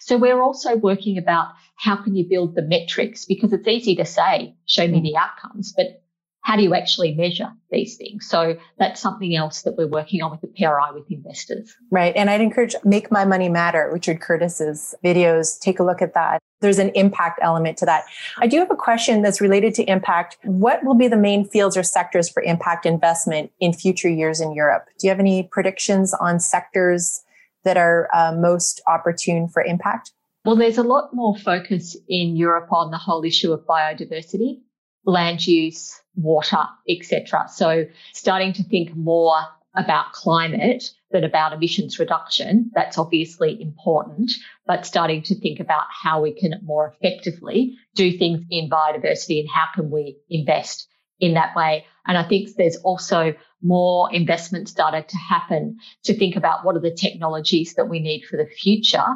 So 0.00 0.16
we're 0.16 0.42
also 0.42 0.76
working 0.76 1.18
about 1.18 1.52
how 1.76 1.96
can 1.96 2.14
you 2.14 2.26
build 2.28 2.54
the 2.54 2.62
metrics 2.62 3.24
because 3.24 3.52
it's 3.52 3.68
easy 3.68 3.96
to 3.96 4.04
say, 4.04 4.56
show 4.66 4.86
me 4.86 5.00
the 5.00 5.16
outcomes, 5.16 5.72
but 5.76 6.03
how 6.44 6.56
do 6.56 6.62
you 6.62 6.74
actually 6.74 7.14
measure 7.14 7.50
these 7.70 7.96
things? 7.96 8.28
So 8.28 8.56
that's 8.78 9.00
something 9.00 9.34
else 9.34 9.62
that 9.62 9.76
we're 9.76 9.88
working 9.88 10.22
on 10.22 10.30
with 10.30 10.42
the 10.42 10.48
PRI 10.48 10.90
with 10.92 11.10
investors. 11.10 11.74
Right. 11.90 12.14
And 12.14 12.28
I'd 12.28 12.42
encourage 12.42 12.76
Make 12.84 13.10
My 13.10 13.24
Money 13.24 13.48
Matter, 13.48 13.90
Richard 13.90 14.20
Curtis's 14.20 14.94
videos. 15.02 15.58
Take 15.58 15.80
a 15.80 15.82
look 15.82 16.02
at 16.02 16.12
that. 16.12 16.38
There's 16.60 16.78
an 16.78 16.90
impact 16.90 17.40
element 17.42 17.78
to 17.78 17.86
that. 17.86 18.04
I 18.38 18.46
do 18.46 18.58
have 18.58 18.70
a 18.70 18.76
question 18.76 19.22
that's 19.22 19.40
related 19.40 19.74
to 19.76 19.84
impact. 19.84 20.36
What 20.44 20.84
will 20.84 20.94
be 20.94 21.08
the 21.08 21.16
main 21.16 21.48
fields 21.48 21.78
or 21.78 21.82
sectors 21.82 22.28
for 22.28 22.42
impact 22.42 22.84
investment 22.84 23.50
in 23.58 23.72
future 23.72 24.10
years 24.10 24.40
in 24.40 24.52
Europe? 24.52 24.84
Do 24.98 25.06
you 25.06 25.10
have 25.10 25.20
any 25.20 25.44
predictions 25.50 26.12
on 26.12 26.40
sectors 26.40 27.22
that 27.64 27.78
are 27.78 28.08
uh, 28.14 28.34
most 28.36 28.82
opportune 28.86 29.48
for 29.48 29.62
impact? 29.62 30.12
Well, 30.44 30.56
there's 30.56 30.76
a 30.76 30.82
lot 30.82 31.14
more 31.14 31.38
focus 31.38 31.96
in 32.06 32.36
Europe 32.36 32.70
on 32.70 32.90
the 32.90 32.98
whole 32.98 33.24
issue 33.24 33.50
of 33.52 33.60
biodiversity, 33.66 34.60
land 35.06 35.46
use, 35.46 35.98
water, 36.16 36.64
etc. 36.88 37.46
So 37.48 37.86
starting 38.12 38.52
to 38.54 38.64
think 38.64 38.94
more 38.94 39.36
about 39.74 40.12
climate 40.12 40.90
than 41.10 41.24
about 41.24 41.52
emissions 41.52 41.98
reduction. 41.98 42.70
That's 42.74 42.98
obviously 42.98 43.60
important, 43.60 44.32
but 44.66 44.86
starting 44.86 45.22
to 45.22 45.34
think 45.34 45.60
about 45.60 45.84
how 45.90 46.22
we 46.22 46.32
can 46.32 46.60
more 46.62 46.94
effectively 46.94 47.76
do 47.94 48.16
things 48.16 48.44
in 48.50 48.70
biodiversity 48.70 49.40
and 49.40 49.48
how 49.48 49.66
can 49.74 49.90
we 49.90 50.16
invest 50.30 50.88
in 51.18 51.34
that 51.34 51.56
way. 51.56 51.84
And 52.06 52.16
I 52.16 52.22
think 52.28 52.50
there's 52.56 52.76
also 52.76 53.34
more 53.62 54.12
investment 54.12 54.68
started 54.68 55.08
to 55.08 55.16
happen 55.16 55.78
to 56.04 56.16
think 56.16 56.36
about 56.36 56.64
what 56.64 56.76
are 56.76 56.80
the 56.80 56.94
technologies 56.94 57.74
that 57.74 57.88
we 57.88 57.98
need 57.98 58.24
for 58.24 58.36
the 58.36 58.46
future 58.46 59.06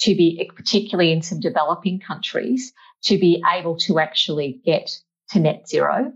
to 0.00 0.14
be, 0.14 0.50
particularly 0.54 1.12
in 1.12 1.22
some 1.22 1.40
developing 1.40 1.98
countries, 1.98 2.72
to 3.04 3.18
be 3.18 3.42
able 3.50 3.76
to 3.76 3.98
actually 3.98 4.60
get 4.64 4.98
to 5.30 5.40
net 5.40 5.68
zero. 5.68 6.12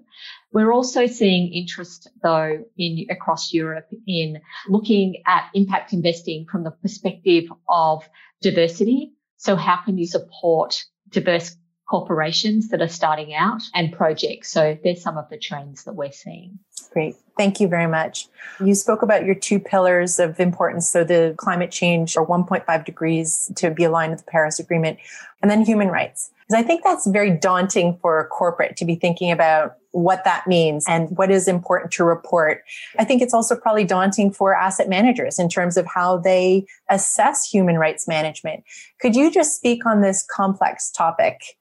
We're 0.53 0.73
also 0.73 1.07
seeing 1.07 1.53
interest 1.53 2.09
though 2.23 2.65
in 2.77 3.07
across 3.11 3.53
Europe 3.53 3.89
in 4.07 4.41
looking 4.69 5.23
at 5.27 5.51
impact 5.55 5.93
investing 5.93 6.47
from 6.51 6.65
the 6.65 6.71
perspective 6.71 7.45
of 7.69 8.09
diversity. 8.41 9.13
So 9.37 9.57
how 9.57 9.83
can 9.85 9.97
you 9.97 10.07
support 10.07 10.85
diverse 11.09 11.57
corporations 11.91 12.69
that 12.69 12.81
are 12.81 12.89
starting 12.89 13.35
out 13.35 13.63
and 13.75 13.93
projects. 13.93 14.49
So 14.53 14.79
there's 14.85 15.03
some 15.03 15.19
of 15.19 15.29
the 15.29 15.37
trends 15.37 15.83
that 15.85 15.95
we're 15.95 16.13
seeing. 16.13 16.61
Great. 16.93 17.17
Thank 17.37 17.59
you 17.61 17.67
very 17.67 17.89
much. 17.89 18.29
You 18.65 18.77
spoke 18.77 19.03
about 19.03 19.25
your 19.25 19.35
two 19.35 19.59
pillars 19.59 20.21
of 20.21 20.39
importance. 20.39 20.89
So 20.89 21.03
the 21.03 21.35
climate 21.37 21.73
change 21.73 22.17
or 22.17 22.25
1.5 22.25 22.85
degrees 22.85 23.51
to 23.57 23.71
be 23.71 23.83
aligned 23.83 24.13
with 24.13 24.25
the 24.25 24.31
Paris 24.31 24.61
Agreement 24.61 24.99
and 25.43 25.51
then 25.51 25.65
human 25.65 25.89
rights. 25.89 26.31
Because 26.47 26.63
I 26.63 26.67
think 26.67 26.85
that's 26.85 27.09
very 27.09 27.31
daunting 27.31 27.99
for 28.01 28.21
a 28.21 28.27
corporate 28.27 28.77
to 28.77 28.85
be 28.85 28.95
thinking 28.95 29.33
about 29.33 29.75
what 29.91 30.23
that 30.25 30.47
means 30.47 30.85
and 30.89 31.17
what 31.19 31.31
is 31.31 31.49
important 31.49 31.91
to 31.93 32.05
report. 32.05 32.63
I 33.01 33.05
think 33.05 33.21
it's 33.21 33.35
also 33.35 33.57
probably 33.57 33.85
daunting 33.85 34.33
for 34.33 34.55
asset 34.55 34.89
managers 34.89 35.41
in 35.41 35.49
terms 35.49 35.77
of 35.77 35.87
how 35.87 36.19
they 36.19 36.67
assess 36.89 37.49
human 37.49 37.79
rights 37.79 38.07
management. 38.07 38.63
Could 39.01 39.17
you 39.17 39.33
just 39.33 39.57
speak 39.57 39.85
on 39.87 40.03
this 40.03 40.25
complex 40.31 40.91
topic? 40.91 41.57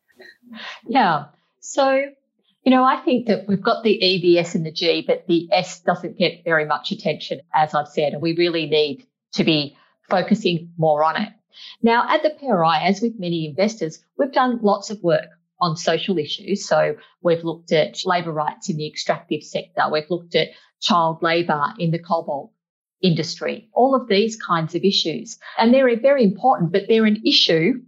Yeah. 0.88 1.26
So, 1.60 2.04
you 2.64 2.72
know, 2.72 2.84
I 2.84 2.98
think 2.98 3.28
that 3.28 3.48
we've 3.48 3.62
got 3.62 3.84
the 3.84 3.92
E, 3.92 4.22
the 4.22 4.40
S, 4.40 4.56
and 4.56 4.66
the 4.66 4.72
G, 4.72 5.04
but 5.06 5.26
the 5.28 5.48
S 5.52 5.80
doesn't 5.82 6.18
get 6.18 6.44
very 6.44 6.66
much 6.66 6.92
attention, 6.92 7.42
as 7.54 7.74
I've 7.74 7.88
said, 7.88 8.14
and 8.14 8.22
we 8.22 8.36
really 8.36 8.66
need 8.68 9.06
to 9.34 9.44
be 9.44 9.78
focusing 10.10 10.72
more 10.78 11.04
on 11.04 11.22
it. 11.22 11.30
Now, 11.82 12.06
at 12.10 12.24
the 12.24 12.32
PRI, 12.32 12.84
as 12.84 13.02
with 13.02 13.20
many 13.20 13.48
investors, 13.48 14.04
we've 14.18 14.32
done 14.32 14.60
lots 14.62 14.90
of 14.90 15.04
work 15.04 15.28
on 15.62 15.76
social 15.76 16.18
issues. 16.18 16.68
So 16.68 16.96
we've 17.22 17.44
looked 17.44 17.72
at 17.72 18.06
labour 18.06 18.32
rights 18.32 18.70
in 18.70 18.78
the 18.78 18.88
extractive 18.88 19.44
sector. 19.44 19.84
We've 19.92 20.10
looked 20.10 20.36
at 20.36 20.50
child 20.80 21.22
labour 21.22 21.74
in 21.78 21.92
the 21.92 22.00
cobalt 22.00 22.52
industry, 23.02 23.70
all 23.74 23.96
of 23.96 24.08
these 24.08 24.38
kinds 24.38 24.76
of 24.76 24.84
issues. 24.84 25.38
And 25.58 25.74
they're 25.74 26.00
very 26.00 26.24
important, 26.24 26.72
but 26.72 26.84
they're 26.88 27.06
an 27.06 27.24
issue 27.26 27.82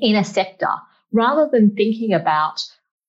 in 0.00 0.16
a 0.16 0.24
sector 0.24 0.68
rather 1.12 1.48
than 1.50 1.74
thinking 1.74 2.12
about 2.12 2.62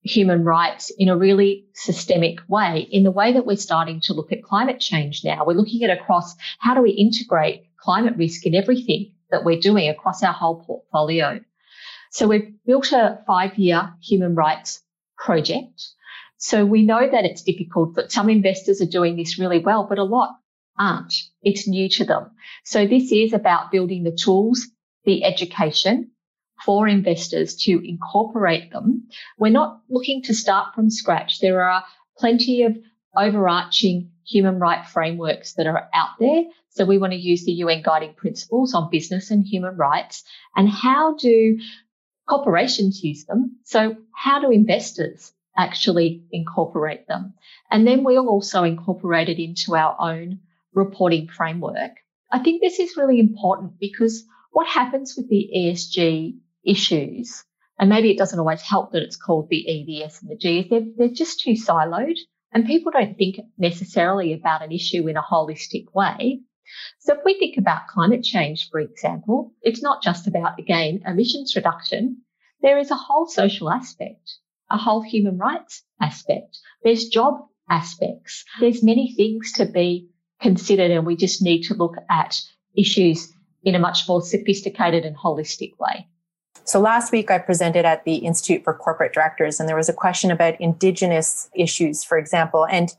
human 0.03 0.43
rights 0.43 0.91
in 0.97 1.07
a 1.07 1.17
really 1.17 1.65
systemic 1.73 2.39
way, 2.47 2.87
in 2.91 3.03
the 3.03 3.11
way 3.11 3.33
that 3.33 3.45
we're 3.45 3.55
starting 3.55 4.01
to 4.01 4.13
look 4.13 4.31
at 4.31 4.43
climate 4.43 4.79
change 4.79 5.23
now. 5.23 5.45
We're 5.45 5.53
looking 5.53 5.83
at 5.83 5.97
across 5.97 6.35
how 6.59 6.75
do 6.75 6.81
we 6.81 6.91
integrate 6.91 7.63
climate 7.77 8.15
risk 8.17 8.45
in 8.45 8.53
everything 8.53 9.13
that 9.31 9.45
we're 9.45 9.59
doing 9.59 9.89
across 9.89 10.21
our 10.21 10.33
whole 10.33 10.63
portfolio. 10.63 11.39
So 12.11 12.27
we've 12.27 12.53
built 12.65 12.91
a 12.91 13.19
five 13.25 13.57
year 13.57 13.93
human 14.01 14.35
rights 14.35 14.81
project. 15.17 15.81
So 16.37 16.65
we 16.65 16.83
know 16.83 17.09
that 17.09 17.25
it's 17.25 17.41
difficult, 17.41 17.95
but 17.95 18.11
some 18.11 18.29
investors 18.29 18.81
are 18.81 18.85
doing 18.85 19.15
this 19.15 19.39
really 19.39 19.59
well, 19.59 19.87
but 19.87 19.97
a 19.97 20.03
lot 20.03 20.35
aren't. 20.77 21.13
It's 21.41 21.67
new 21.67 21.87
to 21.89 22.05
them. 22.05 22.31
So 22.65 22.85
this 22.85 23.11
is 23.11 23.31
about 23.31 23.71
building 23.71 24.03
the 24.03 24.11
tools, 24.11 24.67
the 25.05 25.23
education, 25.23 26.11
for 26.65 26.87
investors 26.87 27.55
to 27.55 27.81
incorporate 27.87 28.71
them. 28.71 29.07
We're 29.37 29.51
not 29.51 29.81
looking 29.89 30.23
to 30.23 30.33
start 30.33 30.73
from 30.73 30.89
scratch. 30.89 31.39
There 31.39 31.63
are 31.63 31.83
plenty 32.17 32.63
of 32.63 32.77
overarching 33.15 34.11
human 34.25 34.59
right 34.59 34.87
frameworks 34.87 35.53
that 35.53 35.67
are 35.67 35.89
out 35.93 36.11
there. 36.19 36.43
So 36.69 36.85
we 36.85 36.97
want 36.97 37.13
to 37.13 37.19
use 37.19 37.45
the 37.45 37.51
UN 37.53 37.81
guiding 37.83 38.13
principles 38.15 38.73
on 38.73 38.89
business 38.89 39.29
and 39.31 39.45
human 39.45 39.75
rights. 39.75 40.23
And 40.55 40.69
how 40.69 41.15
do 41.15 41.59
corporations 42.27 43.03
use 43.03 43.25
them? 43.25 43.59
So 43.65 43.95
how 44.15 44.39
do 44.39 44.51
investors 44.51 45.33
actually 45.57 46.23
incorporate 46.31 47.07
them? 47.07 47.33
And 47.69 47.85
then 47.85 48.03
we'll 48.03 48.29
also 48.29 48.63
incorporate 48.63 49.29
it 49.29 49.39
into 49.41 49.75
our 49.75 49.95
own 49.99 50.39
reporting 50.73 51.27
framework. 51.27 51.91
I 52.31 52.39
think 52.39 52.61
this 52.61 52.79
is 52.79 52.97
really 52.97 53.19
important 53.19 53.79
because 53.79 54.25
what 54.51 54.67
happens 54.67 55.15
with 55.15 55.29
the 55.29 55.49
ESG 55.55 56.39
issues, 56.65 57.43
and 57.79 57.89
maybe 57.89 58.11
it 58.11 58.17
doesn't 58.17 58.39
always 58.39 58.61
help 58.61 58.91
that 58.91 59.03
it's 59.03 59.17
called 59.17 59.49
the 59.49 60.03
EDS 60.03 60.21
and 60.21 60.31
the 60.31 60.35
G, 60.35 60.59
is 60.59 60.69
they're, 60.69 60.85
they're 60.97 61.07
just 61.09 61.41
too 61.41 61.51
siloed 61.51 62.17
and 62.53 62.65
people 62.65 62.91
don't 62.91 63.17
think 63.17 63.39
necessarily 63.57 64.33
about 64.33 64.63
an 64.63 64.71
issue 64.71 65.07
in 65.07 65.17
a 65.17 65.23
holistic 65.23 65.85
way. 65.93 66.41
So 66.99 67.13
if 67.13 67.19
we 67.25 67.37
think 67.37 67.57
about 67.57 67.87
climate 67.87 68.23
change, 68.23 68.69
for 68.69 68.79
example, 68.79 69.53
it's 69.61 69.81
not 69.81 70.03
just 70.03 70.27
about, 70.27 70.59
again, 70.59 71.01
emissions 71.05 71.55
reduction. 71.55 72.21
There 72.61 72.77
is 72.77 72.91
a 72.91 72.95
whole 72.95 73.27
social 73.27 73.69
aspect, 73.69 74.37
a 74.71 74.77
whole 74.77 75.01
human 75.01 75.37
rights 75.37 75.83
aspect. 75.99 76.57
There's 76.83 77.09
job 77.09 77.39
aspects. 77.69 78.45
There's 78.59 78.83
many 78.83 79.13
things 79.15 79.53
to 79.53 79.65
be 79.65 80.09
considered 80.39 80.91
and 80.91 81.05
we 81.05 81.15
just 81.15 81.41
need 81.41 81.63
to 81.63 81.73
look 81.73 81.95
at 82.09 82.39
issues 82.77 83.33
in 83.63 83.75
a 83.75 83.79
much 83.79 84.07
more 84.07 84.21
sophisticated 84.21 85.05
and 85.05 85.17
holistic 85.17 85.71
way. 85.79 86.07
So 86.65 86.79
last 86.79 87.11
week 87.11 87.29
I 87.29 87.39
presented 87.39 87.85
at 87.85 88.05
the 88.05 88.15
Institute 88.15 88.63
for 88.63 88.73
Corporate 88.73 89.13
Directors 89.13 89.59
and 89.59 89.67
there 89.67 89.75
was 89.75 89.89
a 89.89 89.93
question 89.93 90.31
about 90.31 90.59
indigenous 90.61 91.49
issues, 91.55 92.03
for 92.03 92.17
example. 92.17 92.65
And 92.65 92.93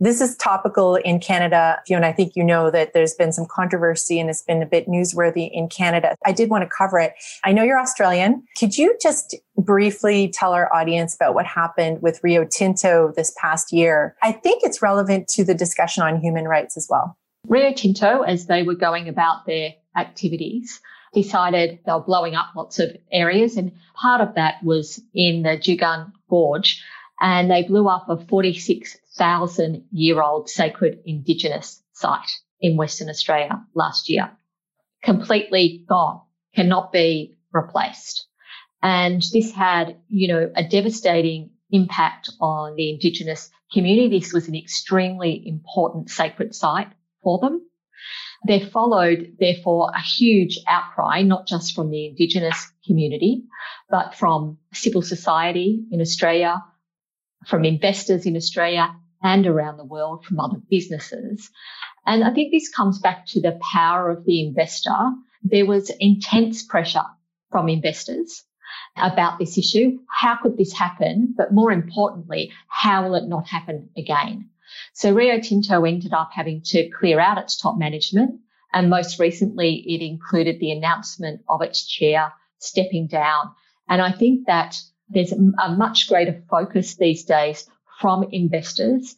this 0.00 0.20
is 0.20 0.36
topical 0.36 0.94
in 0.94 1.18
Canada. 1.18 1.80
Fiona, 1.86 2.06
I 2.06 2.12
think 2.12 2.36
you 2.36 2.44
know 2.44 2.70
that 2.70 2.92
there's 2.92 3.14
been 3.14 3.32
some 3.32 3.46
controversy 3.46 4.20
and 4.20 4.30
it's 4.30 4.42
been 4.42 4.62
a 4.62 4.66
bit 4.66 4.86
newsworthy 4.86 5.50
in 5.52 5.68
Canada. 5.68 6.14
I 6.24 6.30
did 6.30 6.50
want 6.50 6.62
to 6.62 6.70
cover 6.70 7.00
it. 7.00 7.14
I 7.44 7.52
know 7.52 7.64
you're 7.64 7.80
Australian. 7.80 8.44
Could 8.56 8.78
you 8.78 8.96
just 9.02 9.34
briefly 9.56 10.32
tell 10.32 10.52
our 10.52 10.72
audience 10.72 11.16
about 11.16 11.34
what 11.34 11.46
happened 11.46 12.00
with 12.00 12.20
Rio 12.22 12.44
Tinto 12.44 13.12
this 13.16 13.34
past 13.40 13.72
year? 13.72 14.14
I 14.22 14.30
think 14.30 14.62
it's 14.62 14.80
relevant 14.80 15.26
to 15.28 15.44
the 15.44 15.54
discussion 15.54 16.04
on 16.04 16.20
human 16.20 16.46
rights 16.46 16.76
as 16.76 16.86
well. 16.88 17.18
Rio 17.48 17.72
Tinto, 17.72 18.22
as 18.22 18.46
they 18.46 18.62
were 18.62 18.76
going 18.76 19.08
about 19.08 19.46
their 19.46 19.74
activities, 19.96 20.80
decided 21.14 21.80
they 21.84 21.92
were 21.92 22.00
blowing 22.00 22.34
up 22.34 22.48
lots 22.56 22.78
of 22.78 22.96
areas. 23.10 23.56
And 23.56 23.72
part 23.94 24.20
of 24.20 24.34
that 24.34 24.62
was 24.62 25.00
in 25.14 25.42
the 25.42 25.56
Juukan 25.56 26.12
Gorge. 26.28 26.82
And 27.20 27.50
they 27.50 27.64
blew 27.64 27.88
up 27.88 28.08
a 28.08 28.16
46,000 28.16 29.84
year 29.90 30.22
old 30.22 30.48
sacred 30.48 31.00
indigenous 31.04 31.82
site 31.92 32.30
in 32.60 32.76
Western 32.76 33.08
Australia 33.08 33.60
last 33.74 34.08
year. 34.08 34.30
Completely 35.02 35.84
gone, 35.88 36.20
cannot 36.54 36.92
be 36.92 37.36
replaced. 37.52 38.26
And 38.82 39.22
this 39.32 39.52
had, 39.52 39.96
you 40.08 40.28
know, 40.28 40.50
a 40.54 40.62
devastating 40.62 41.50
impact 41.70 42.30
on 42.40 42.76
the 42.76 42.90
indigenous 42.90 43.50
community. 43.72 44.18
This 44.20 44.32
was 44.32 44.48
an 44.48 44.54
extremely 44.54 45.42
important 45.46 46.10
sacred 46.10 46.54
site 46.54 46.88
for 47.22 47.38
them. 47.38 47.67
There 48.44 48.60
followed, 48.60 49.36
therefore, 49.38 49.90
a 49.94 50.00
huge 50.00 50.58
outcry, 50.66 51.22
not 51.22 51.46
just 51.46 51.74
from 51.74 51.90
the 51.90 52.06
Indigenous 52.06 52.70
community, 52.86 53.44
but 53.90 54.14
from 54.14 54.58
civil 54.72 55.02
society 55.02 55.84
in 55.90 56.00
Australia, 56.00 56.62
from 57.46 57.64
investors 57.64 58.26
in 58.26 58.36
Australia 58.36 58.94
and 59.22 59.46
around 59.46 59.76
the 59.76 59.84
world, 59.84 60.24
from 60.24 60.38
other 60.38 60.60
businesses. 60.70 61.50
And 62.06 62.22
I 62.22 62.32
think 62.32 62.52
this 62.52 62.68
comes 62.68 63.00
back 63.00 63.26
to 63.28 63.40
the 63.40 63.58
power 63.72 64.08
of 64.10 64.24
the 64.24 64.46
investor. 64.46 64.96
There 65.42 65.66
was 65.66 65.90
intense 65.98 66.62
pressure 66.62 67.04
from 67.50 67.68
investors 67.68 68.44
about 68.96 69.38
this 69.38 69.58
issue. 69.58 69.98
How 70.08 70.36
could 70.40 70.56
this 70.56 70.72
happen? 70.72 71.34
But 71.36 71.52
more 71.52 71.72
importantly, 71.72 72.52
how 72.68 73.04
will 73.04 73.14
it 73.16 73.28
not 73.28 73.48
happen 73.48 73.90
again? 73.96 74.50
So 74.98 75.12
Rio 75.12 75.38
Tinto 75.38 75.84
ended 75.84 76.12
up 76.12 76.30
having 76.32 76.60
to 76.62 76.90
clear 76.90 77.20
out 77.20 77.38
its 77.38 77.56
top 77.56 77.78
management. 77.78 78.40
And 78.72 78.90
most 78.90 79.20
recently, 79.20 79.76
it 79.86 80.04
included 80.04 80.58
the 80.58 80.72
announcement 80.72 81.42
of 81.48 81.62
its 81.62 81.86
chair 81.86 82.32
stepping 82.58 83.06
down. 83.06 83.52
And 83.88 84.02
I 84.02 84.10
think 84.10 84.48
that 84.48 84.76
there's 85.08 85.30
a 85.30 85.68
much 85.70 86.08
greater 86.08 86.42
focus 86.50 86.96
these 86.96 87.22
days 87.24 87.70
from 88.00 88.26
investors 88.32 89.14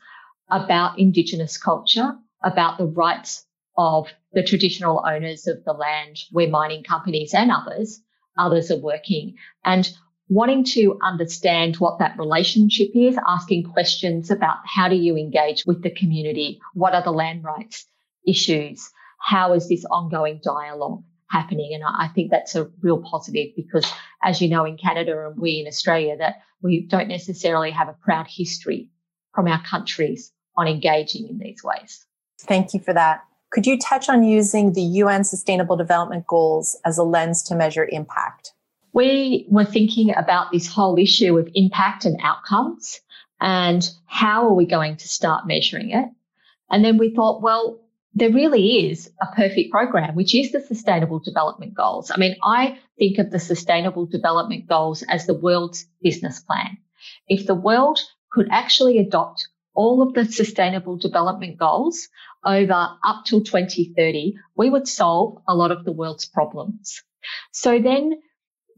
about 0.50 0.98
Indigenous 0.98 1.56
culture, 1.56 2.14
about 2.42 2.76
the 2.76 2.84
rights 2.84 3.46
of 3.78 4.06
the 4.34 4.42
traditional 4.42 5.02
owners 5.06 5.46
of 5.46 5.64
the 5.64 5.72
land 5.72 6.18
where 6.30 6.50
mining 6.50 6.82
companies 6.82 7.32
and 7.32 7.50
others, 7.50 8.02
others 8.36 8.70
are 8.70 8.76
working. 8.76 9.36
And 9.64 9.90
wanting 10.30 10.62
to 10.62 10.96
understand 11.02 11.76
what 11.76 11.98
that 11.98 12.16
relationship 12.16 12.88
is, 12.94 13.18
asking 13.26 13.64
questions 13.64 14.30
about 14.30 14.58
how 14.64 14.88
do 14.88 14.94
you 14.94 15.16
engage 15.16 15.64
with 15.66 15.82
the 15.82 15.90
community? 15.90 16.60
What 16.72 16.94
are 16.94 17.02
the 17.02 17.10
land 17.10 17.42
rights 17.42 17.84
issues? 18.26 18.90
How 19.20 19.52
is 19.54 19.68
this 19.68 19.84
ongoing 19.90 20.40
dialogue 20.42 21.02
happening? 21.28 21.72
And 21.74 21.82
I 21.84 22.08
think 22.14 22.30
that's 22.30 22.54
a 22.54 22.70
real 22.80 23.02
positive 23.02 23.48
because 23.56 23.92
as 24.22 24.40
you 24.40 24.48
know, 24.48 24.64
in 24.64 24.78
Canada 24.78 25.26
and 25.26 25.36
we 25.36 25.60
in 25.60 25.66
Australia, 25.66 26.16
that 26.18 26.36
we 26.62 26.86
don't 26.86 27.08
necessarily 27.08 27.72
have 27.72 27.88
a 27.88 27.96
proud 28.00 28.28
history 28.28 28.88
from 29.34 29.48
our 29.48 29.62
countries 29.64 30.32
on 30.56 30.68
engaging 30.68 31.26
in 31.28 31.38
these 31.38 31.64
ways. 31.64 32.06
Thank 32.38 32.72
you 32.72 32.78
for 32.78 32.94
that. 32.94 33.24
Could 33.50 33.66
you 33.66 33.76
touch 33.76 34.08
on 34.08 34.22
using 34.22 34.74
the 34.74 34.82
UN 34.82 35.24
Sustainable 35.24 35.76
Development 35.76 36.24
Goals 36.24 36.78
as 36.84 36.98
a 36.98 37.02
lens 37.02 37.42
to 37.44 37.56
measure 37.56 37.88
impact? 37.90 38.52
We 38.92 39.46
were 39.48 39.64
thinking 39.64 40.14
about 40.16 40.52
this 40.52 40.66
whole 40.66 40.98
issue 40.98 41.38
of 41.38 41.48
impact 41.54 42.04
and 42.04 42.18
outcomes 42.22 43.00
and 43.40 43.88
how 44.06 44.48
are 44.48 44.54
we 44.54 44.66
going 44.66 44.96
to 44.96 45.08
start 45.08 45.46
measuring 45.46 45.90
it? 45.90 46.08
And 46.70 46.84
then 46.84 46.98
we 46.98 47.14
thought, 47.14 47.42
well, 47.42 47.80
there 48.14 48.30
really 48.30 48.90
is 48.90 49.10
a 49.20 49.34
perfect 49.34 49.70
program, 49.70 50.14
which 50.14 50.34
is 50.34 50.52
the 50.52 50.60
Sustainable 50.60 51.20
Development 51.20 51.72
Goals. 51.74 52.10
I 52.10 52.18
mean, 52.18 52.36
I 52.42 52.78
think 52.98 53.18
of 53.18 53.30
the 53.30 53.38
Sustainable 53.38 54.06
Development 54.06 54.66
Goals 54.66 55.02
as 55.08 55.26
the 55.26 55.34
world's 55.34 55.86
business 56.02 56.40
plan. 56.40 56.78
If 57.28 57.46
the 57.46 57.54
world 57.54 58.00
could 58.30 58.48
actually 58.50 58.98
adopt 58.98 59.48
all 59.74 60.02
of 60.02 60.14
the 60.14 60.24
Sustainable 60.24 60.96
Development 60.96 61.56
Goals 61.56 62.08
over 62.44 62.88
up 63.04 63.24
till 63.24 63.42
2030, 63.42 64.34
we 64.56 64.70
would 64.70 64.88
solve 64.88 65.40
a 65.46 65.54
lot 65.54 65.70
of 65.70 65.84
the 65.84 65.92
world's 65.92 66.26
problems. 66.26 67.02
So 67.52 67.78
then 67.78 68.20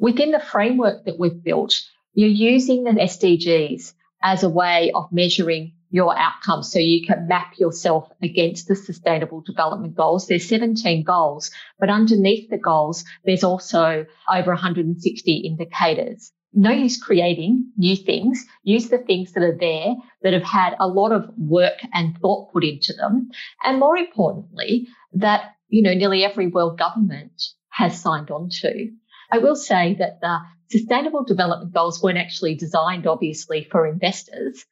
within 0.03 0.33
the 0.33 0.41
framework 0.41 1.05
that 1.05 1.19
we've 1.19 1.45
built, 1.45 1.81
you're 2.12 2.29
using 2.29 2.83
the 2.83 2.91
SDGs 2.91 3.95
as 4.21 4.43
a 4.43 4.49
way 4.49 4.91
of 4.93 5.12
measuring 5.12 5.75
your 5.91 6.19
outcomes. 6.19 6.73
So 6.73 6.81
you 6.81 7.07
can 7.07 7.29
map 7.29 7.55
yourself 7.57 8.11
against 8.21 8.67
the 8.67 8.75
sustainable 8.75 9.43
development 9.43 9.95
goals. 9.95 10.27
There's 10.27 10.49
17 10.49 11.05
goals, 11.05 11.53
but 11.79 11.88
underneath 11.88 12.51
the 12.51 12.59
goals, 12.59 13.05
there's 13.25 13.45
also 13.45 14.05
over 14.29 14.51
160 14.51 15.33
indicators. 15.37 16.33
No 16.53 16.71
use 16.71 17.01
creating 17.01 17.71
new 17.77 17.95
things. 17.95 18.45
Use 18.65 18.88
the 18.88 18.99
things 18.99 19.33
that 19.33 19.45
are 19.45 19.57
there 19.57 19.95
that 20.23 20.33
have 20.33 20.43
had 20.43 20.75
a 20.81 20.88
lot 20.88 21.12
of 21.12 21.31
work 21.38 21.79
and 21.95 22.19
thought 22.19 22.53
put 22.53 22.65
into 22.65 22.93
them. 22.93 23.31
And 23.65 23.79
more 23.79 23.97
importantly, 23.97 24.88
that, 25.12 25.53
you 25.69 25.83
know, 25.83 25.95
nearly 25.95 26.25
every 26.25 26.49
world 26.49 26.77
government 26.77 27.41
has 27.69 28.01
signed 28.01 28.33
on 28.33 28.49
to. 28.62 28.91
I 29.33 29.38
will 29.38 29.57
say 29.57 29.95
that 29.99 30.21
the 30.21 30.38
sustainable 30.71 31.25
development 31.25 31.73
goals 31.73 32.03
weren't 32.03 32.18
actually 32.18 32.55
designed, 32.55 33.07
obviously, 33.07 33.66
for 33.71 33.87
investors. 33.87 34.64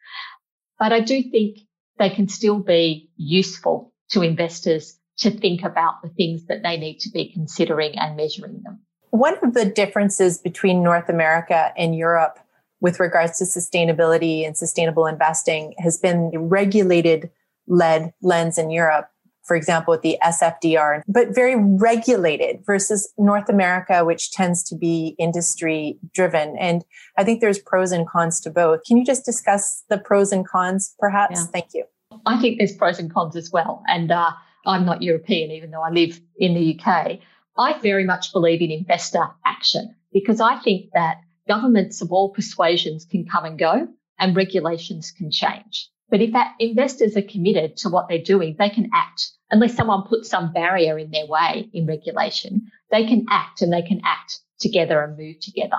But 0.78 0.92
I 0.92 1.00
do 1.00 1.22
think 1.22 1.58
they 1.98 2.10
can 2.10 2.28
still 2.28 2.58
be 2.58 3.10
useful 3.16 3.92
to 4.10 4.22
investors 4.22 4.98
to 5.18 5.30
think 5.30 5.62
about 5.62 6.02
the 6.02 6.10
things 6.10 6.46
that 6.46 6.62
they 6.62 6.76
need 6.76 6.98
to 7.00 7.10
be 7.10 7.32
considering 7.32 7.98
and 7.98 8.16
measuring 8.16 8.62
them. 8.62 8.80
One 9.10 9.36
of 9.42 9.54
the 9.54 9.64
differences 9.64 10.38
between 10.38 10.82
North 10.82 11.08
America 11.08 11.72
and 11.76 11.96
Europe 11.96 12.38
with 12.80 13.00
regards 13.00 13.38
to 13.38 13.44
sustainability 13.44 14.46
and 14.46 14.56
sustainable 14.56 15.06
investing 15.06 15.74
has 15.78 15.98
been 15.98 16.30
the 16.30 16.38
regulated 16.38 17.30
led 17.66 18.14
lens 18.22 18.56
in 18.56 18.70
Europe 18.70 19.09
for 19.44 19.56
example, 19.56 19.92
with 19.92 20.02
the 20.02 20.18
SFDR, 20.22 21.02
but 21.08 21.34
very 21.34 21.56
regulated 21.56 22.64
versus 22.64 23.12
North 23.18 23.48
America, 23.48 24.04
which 24.04 24.30
tends 24.30 24.62
to 24.64 24.76
be 24.76 25.14
industry 25.18 25.98
driven. 26.14 26.56
And 26.58 26.84
I 27.16 27.24
think 27.24 27.40
there's 27.40 27.58
pros 27.58 27.92
and 27.92 28.08
cons 28.08 28.40
to 28.42 28.50
both. 28.50 28.84
Can 28.84 28.96
you 28.96 29.04
just 29.04 29.24
discuss 29.24 29.82
the 29.88 29.98
pros 29.98 30.32
and 30.32 30.46
cons, 30.46 30.94
perhaps? 30.98 31.40
Yeah. 31.40 31.46
Thank 31.46 31.74
you. 31.74 31.84
I 32.26 32.40
think 32.40 32.58
there's 32.58 32.74
pros 32.74 32.98
and 32.98 33.12
cons 33.12 33.36
as 33.36 33.50
well. 33.50 33.82
And 33.86 34.10
uh, 34.12 34.30
I'm 34.66 34.84
not 34.84 35.02
European, 35.02 35.50
even 35.50 35.70
though 35.70 35.82
I 35.82 35.90
live 35.90 36.20
in 36.38 36.54
the 36.54 36.78
UK. 36.78 37.18
I 37.58 37.78
very 37.80 38.04
much 38.04 38.32
believe 38.32 38.62
in 38.62 38.70
investor 38.70 39.26
action 39.44 39.94
because 40.12 40.40
I 40.40 40.58
think 40.58 40.90
that 40.94 41.18
governments 41.48 42.00
of 42.00 42.12
all 42.12 42.30
persuasions 42.30 43.04
can 43.04 43.26
come 43.26 43.44
and 43.44 43.58
go 43.58 43.88
and 44.18 44.36
regulations 44.36 45.10
can 45.10 45.30
change. 45.30 45.88
But 46.10 46.20
if 46.20 46.34
investors 46.58 47.16
are 47.16 47.22
committed 47.22 47.76
to 47.78 47.88
what 47.88 48.08
they're 48.08 48.22
doing, 48.22 48.56
they 48.58 48.68
can 48.68 48.90
act. 48.92 49.30
Unless 49.50 49.74
someone 49.74 50.02
puts 50.08 50.28
some 50.28 50.52
barrier 50.52 50.98
in 50.98 51.10
their 51.10 51.26
way 51.26 51.68
in 51.72 51.86
regulation, 51.86 52.70
they 52.90 53.06
can 53.06 53.26
act 53.30 53.62
and 53.62 53.72
they 53.72 53.82
can 53.82 54.00
act 54.04 54.40
together 54.58 55.02
and 55.02 55.16
move 55.16 55.38
together. 55.40 55.78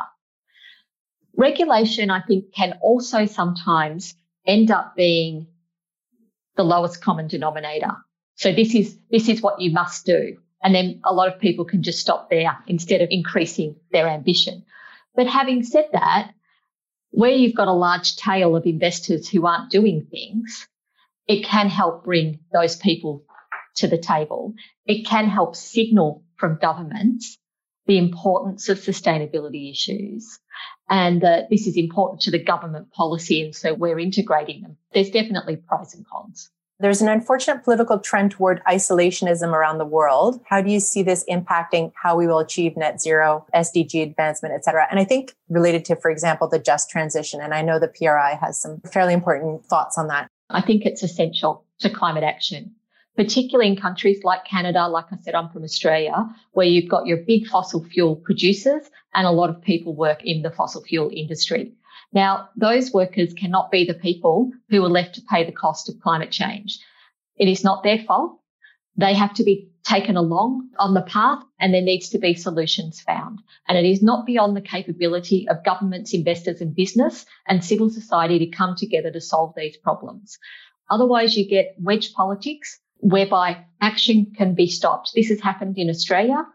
Regulation, 1.36 2.10
I 2.10 2.22
think, 2.22 2.54
can 2.54 2.78
also 2.82 3.26
sometimes 3.26 4.16
end 4.46 4.72
up 4.72 4.96
being 4.96 5.48
the 6.56 6.64
lowest 6.64 7.02
common 7.02 7.28
denominator. 7.28 7.92
So 8.36 8.54
this 8.54 8.74
is, 8.76 8.98
this 9.10 9.30
is 9.30 9.42
what 9.42 9.62
you 9.62 9.72
must 9.72 10.06
do. 10.06 10.38
And 10.64 10.76
then 10.76 11.02
a 11.06 11.14
lot 11.14 11.34
of 11.34 11.40
people 11.40 11.66
can 11.66 11.84
just 11.84 12.00
stop 12.00 12.30
there 12.30 12.58
instead 12.68 13.02
of 13.02 13.10
increasing 13.12 13.76
their 13.92 14.08
ambition. 14.08 14.64
But 15.16 15.28
having 15.28 15.64
said 15.64 15.86
that, 15.94 16.32
where 17.12 17.32
you've 17.32 17.56
got 17.56 17.68
a 17.68 17.74
large 17.74 18.16
tail 18.16 18.56
of 18.56 18.66
investors 18.66 19.30
who 19.30 19.46
aren't 19.46 19.70
doing 19.70 20.08
things, 20.10 20.68
it 21.28 21.46
can 21.46 21.70
help 21.70 22.04
bring 22.04 22.40
those 22.52 22.76
people 22.76 23.24
to 23.76 23.88
the 23.88 23.98
table. 23.98 24.54
It 24.86 25.06
can 25.06 25.28
help 25.28 25.56
signal 25.56 26.24
from 26.38 26.58
governments 26.60 27.38
the 27.88 27.98
importance 27.98 28.70
of 28.70 28.80
sustainability 28.80 29.72
issues 29.72 30.40
and 30.90 31.22
that 31.22 31.50
this 31.50 31.68
is 31.68 31.78
important 31.78 32.22
to 32.22 32.32
the 32.32 32.44
government 32.44 32.92
policy. 32.92 33.44
And 33.44 33.56
so 33.56 33.74
we're 33.74 34.00
integrating 34.00 34.62
them. 34.62 34.78
There's 34.94 35.10
definitely 35.10 35.58
pros 35.58 35.94
and 35.94 36.06
cons. 36.06 36.50
There's 36.82 37.02
an 37.02 37.10
unfortunate 37.10 37.64
political 37.64 38.00
trend 38.00 38.32
toward 38.32 38.64
isolationism 38.64 39.54
around 39.54 39.78
the 39.78 39.86
world. 39.86 40.42
How 40.46 40.62
do 40.62 40.72
you 40.72 40.80
see 40.80 41.04
this 41.04 41.24
impacting 41.30 41.92
how 41.96 42.16
we 42.16 42.26
will 42.26 42.40
achieve 42.40 42.76
net 42.76 43.00
zero, 43.00 43.46
SDG 43.54 44.02
advancement, 44.02 44.56
et 44.56 44.66
cetera? 44.66 44.88
And 44.90 45.00
I 45.00 45.04
think 45.04 45.36
related 45.48 45.86
to, 45.86 45.96
for 45.96 46.10
example, 46.10 46.48
the 46.48 46.58
just 46.58 46.90
transition. 46.90 47.40
And 47.40 47.54
I 47.54 47.62
know 47.62 47.78
the 47.78 47.88
PRI 47.88 48.34
has 48.42 48.60
some 48.60 48.82
fairly 48.92 49.14
important 49.14 49.64
thoughts 49.68 49.96
on 49.96 50.08
that. 50.08 50.28
I 50.50 50.62
think 50.62 50.84
it's 50.84 51.04
essential 51.04 51.64
to 51.82 51.90
climate 51.92 52.24
action, 52.24 52.74
particularly 53.16 53.70
in 53.70 53.76
countries 53.76 54.24
like 54.24 54.44
Canada. 54.46 54.88
Like 54.88 55.06
I 55.12 55.18
said, 55.18 55.36
I'm 55.36 55.50
from 55.50 55.64
Australia, 55.64 56.28
where 56.54 56.66
you've 56.66 56.90
got 56.90 57.06
your 57.06 57.18
big 57.18 57.46
fossil 57.46 57.84
fuel 57.84 58.16
producers 58.16 58.90
and 59.14 59.28
a 59.28 59.32
lot 59.32 59.52
of 59.52 59.62
people 59.62 59.94
work 59.94 60.26
in 60.26 60.42
the 60.42 60.50
fossil 60.50 60.82
fuel 60.82 61.12
industry. 61.14 61.74
Now, 62.14 62.50
those 62.58 62.92
workers 62.92 63.34
cannot 63.34 63.72
be 63.72 63.86
the 63.86 63.94
people 63.94 64.52
who 64.70 64.84
are 64.84 64.90
left 64.90 65.16
to 65.16 65.22
pay 65.30 65.46
the 65.46 65.52
cost 65.52 65.88
of 65.88 66.00
climate 66.02 66.32
change. 66.32 66.80
It 67.38 67.48
is 67.48 67.64
not 67.64 67.84
their 67.84 68.00
fault. 68.00 68.40
They 68.98 69.14
have 69.14 69.34
to 69.36 69.44
be 69.44 69.70
taken 69.84 70.18
along 70.18 70.70
on 70.78 70.94
the 70.94 71.02
path 71.02 71.42
and 71.60 71.74
there 71.74 71.82
needs 71.82 72.10
to 72.10 72.20
be 72.20 72.34
solutions 72.34 73.00
found. 73.02 73.40
And 73.68 73.78
it 73.78 73.86
is 73.86 74.04
not 74.04 74.26
beyond 74.26 74.56
the 74.56 74.62
capability 74.62 75.48
of 75.50 75.64
governments, 75.64 76.14
investors 76.14 76.62
and 76.62 76.76
business 76.76 77.26
and 77.48 77.64
civil 77.64 77.90
society 77.90 78.40
to 78.40 78.48
come 78.48 78.76
together 78.76 79.10
to 79.12 79.22
solve 79.22 79.54
these 79.56 79.78
problems. 79.78 80.38
Otherwise 80.90 81.38
you 81.38 81.48
get 81.48 81.76
wedge 81.80 82.14
politics 82.14 82.80
whereby 82.98 83.66
action 83.80 84.34
can 84.36 84.54
be 84.54 84.68
stopped. 84.68 85.12
This 85.16 85.30
has 85.30 85.40
happened 85.40 85.78
in 85.78 85.90
Australia. 85.90 86.46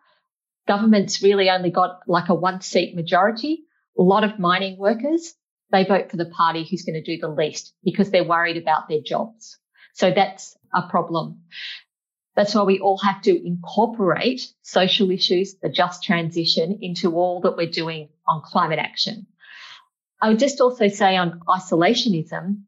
Government's 0.68 1.22
really 1.22 1.48
only 1.48 1.70
got 1.70 2.00
like 2.06 2.28
a 2.28 2.34
one 2.34 2.60
seat 2.60 2.94
majority. 2.94 3.64
A 3.98 4.02
lot 4.02 4.22
of 4.22 4.38
mining 4.38 4.78
workers 4.78 5.34
they 5.70 5.84
vote 5.84 6.10
for 6.10 6.16
the 6.16 6.26
party 6.26 6.66
who's 6.68 6.82
going 6.82 7.02
to 7.02 7.02
do 7.02 7.20
the 7.20 7.28
least 7.28 7.74
because 7.84 8.10
they're 8.10 8.24
worried 8.24 8.56
about 8.56 8.88
their 8.88 9.00
jobs. 9.04 9.58
So 9.94 10.10
that's 10.10 10.56
a 10.74 10.82
problem. 10.88 11.42
That's 12.36 12.54
why 12.54 12.62
we 12.64 12.78
all 12.80 12.98
have 12.98 13.22
to 13.22 13.46
incorporate 13.46 14.52
social 14.62 15.10
issues, 15.10 15.54
the 15.54 15.70
just 15.70 16.02
transition 16.04 16.78
into 16.82 17.16
all 17.16 17.40
that 17.40 17.56
we're 17.56 17.70
doing 17.70 18.10
on 18.28 18.42
climate 18.44 18.78
action. 18.78 19.26
I 20.20 20.28
would 20.28 20.38
just 20.38 20.60
also 20.60 20.88
say 20.88 21.16
on 21.16 21.40
isolationism, 21.48 22.62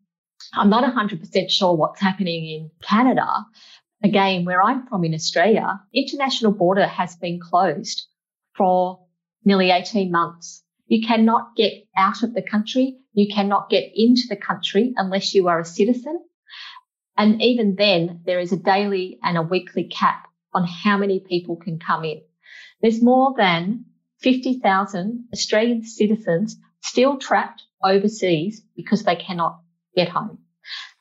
I'm 0.55 0.71
not 0.71 0.85
100% 0.85 1.51
sure 1.51 1.75
what's 1.77 2.01
happening 2.01 2.47
in 2.47 2.71
Canada. 2.83 3.27
Again, 4.03 4.45
where 4.45 4.63
I'm 4.63 4.87
from 4.87 5.05
in 5.05 5.13
Australia, 5.13 5.81
international 5.93 6.53
border 6.53 6.87
has 6.87 7.17
been 7.17 7.41
closed 7.41 8.07
for 8.57 9.01
nearly 9.45 9.71
18 9.71 10.11
months. 10.11 10.63
You 10.89 11.07
cannot 11.07 11.55
get 11.55 11.85
out 11.97 12.23
of 12.23 12.35
the 12.35 12.43
country. 12.43 12.97
You 13.13 13.33
cannot 13.33 13.71
get 13.71 13.93
into 13.95 14.23
the 14.29 14.37
country 14.37 14.95
unless 14.97 15.35
you 15.35 15.49
are 15.49 15.61
a 15.61 15.65
citizen. 15.65 16.25
And 17.17 17.43
even 17.43 17.77
then, 17.77 18.23
there 18.25 18.41
is 18.41 18.53
a 18.53 18.57
daily 18.57 19.19
and 19.23 19.37
a 19.37 19.43
weekly 19.43 19.85
cap 19.85 20.29
on 20.55 20.67
how 20.67 20.97
many 20.97 21.21
people 21.21 21.57
can 21.57 21.79
come 21.79 22.05
in. 22.05 22.23
There's 22.81 23.03
more 23.03 23.35
than 23.37 23.85
50,000 24.21 25.29
Australian 25.33 25.85
citizens 25.85 26.57
still 26.81 27.19
trapped 27.19 27.63
overseas 27.83 28.63
because 28.75 29.03
they 29.03 29.17
cannot 29.17 29.61
get 29.95 30.09
home. 30.09 30.39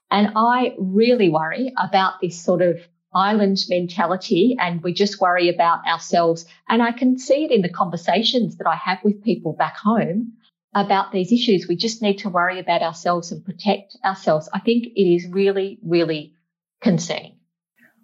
And 0.10 0.34
I 0.36 0.76
really 0.78 1.30
worry 1.30 1.74
about 1.78 2.16
this 2.22 2.42
sort 2.44 2.62
of 2.62 2.78
island 3.18 3.58
mentality 3.68 4.56
and 4.60 4.84
we 4.84 4.94
just 4.94 5.20
worry 5.20 5.50
about 5.50 5.86
ourselves. 5.88 6.46
And 6.70 6.84
I 6.84 6.92
can 6.92 7.18
see 7.18 7.46
it 7.46 7.52
in 7.52 7.64
the 7.64 7.70
conversations 7.70 8.58
that 8.58 8.68
I 8.68 8.76
have 8.76 9.00
with 9.04 9.24
people 9.24 9.54
back 9.54 9.76
home 9.76 10.34
about 10.76 11.12
these 11.12 11.32
issues. 11.32 11.68
We 11.68 11.76
just 11.76 12.02
need 12.02 12.20
to 12.20 12.30
worry 12.30 12.60
about 12.60 12.84
ourselves 12.84 13.32
and 13.32 13.44
protect 13.44 13.98
ourselves. 14.06 14.48
I 14.54 14.60
think 14.60 14.86
it 14.86 15.16
is 15.16 15.28
really, 15.28 15.80
really 15.84 16.34
concerning. 16.82 17.34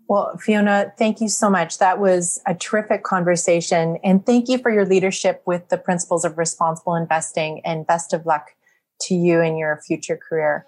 Well, 0.10 0.38
Fiona, 0.38 0.91
thank 0.97 1.21
you 1.21 1.30
so 1.30 1.49
much. 1.49 1.78
That 1.78 1.99
was 1.99 2.41
a 2.45 2.56
terrific 2.56 3.04
conversation. 3.04 3.97
And 4.04 4.26
thank 4.26 4.49
you 4.49 4.58
for 4.58 4.71
your 4.71 4.86
leadership 4.86 5.43
with 5.45 5.69
the 5.69 5.78
principles 5.78 6.26
of 6.26 6.38
responsible 6.38 6.95
investing 6.95 7.62
and 7.63 7.88
best 7.88 8.13
of 8.13 8.26
luck 8.26 8.52
to 9.02 9.15
you 9.15 9.41
in 9.41 9.58
your 9.58 9.82
future 9.86 10.17
career. 10.17 10.65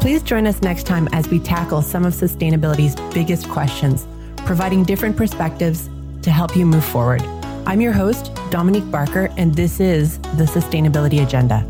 Please 0.00 0.22
join 0.22 0.46
us 0.46 0.62
next 0.62 0.84
time 0.84 1.08
as 1.12 1.28
we 1.28 1.38
tackle 1.38 1.82
some 1.82 2.06
of 2.06 2.14
sustainability's 2.14 2.94
biggest 3.12 3.48
questions, 3.50 4.06
providing 4.46 4.82
different 4.82 5.14
perspectives 5.14 5.90
to 6.22 6.30
help 6.30 6.56
you 6.56 6.64
move 6.64 6.84
forward. 6.84 7.20
I'm 7.66 7.82
your 7.82 7.92
host, 7.92 8.34
Dominique 8.50 8.90
Barker, 8.90 9.28
and 9.36 9.54
this 9.54 9.78
is 9.78 10.18
the 10.36 10.44
Sustainability 10.44 11.22
Agenda. 11.22 11.66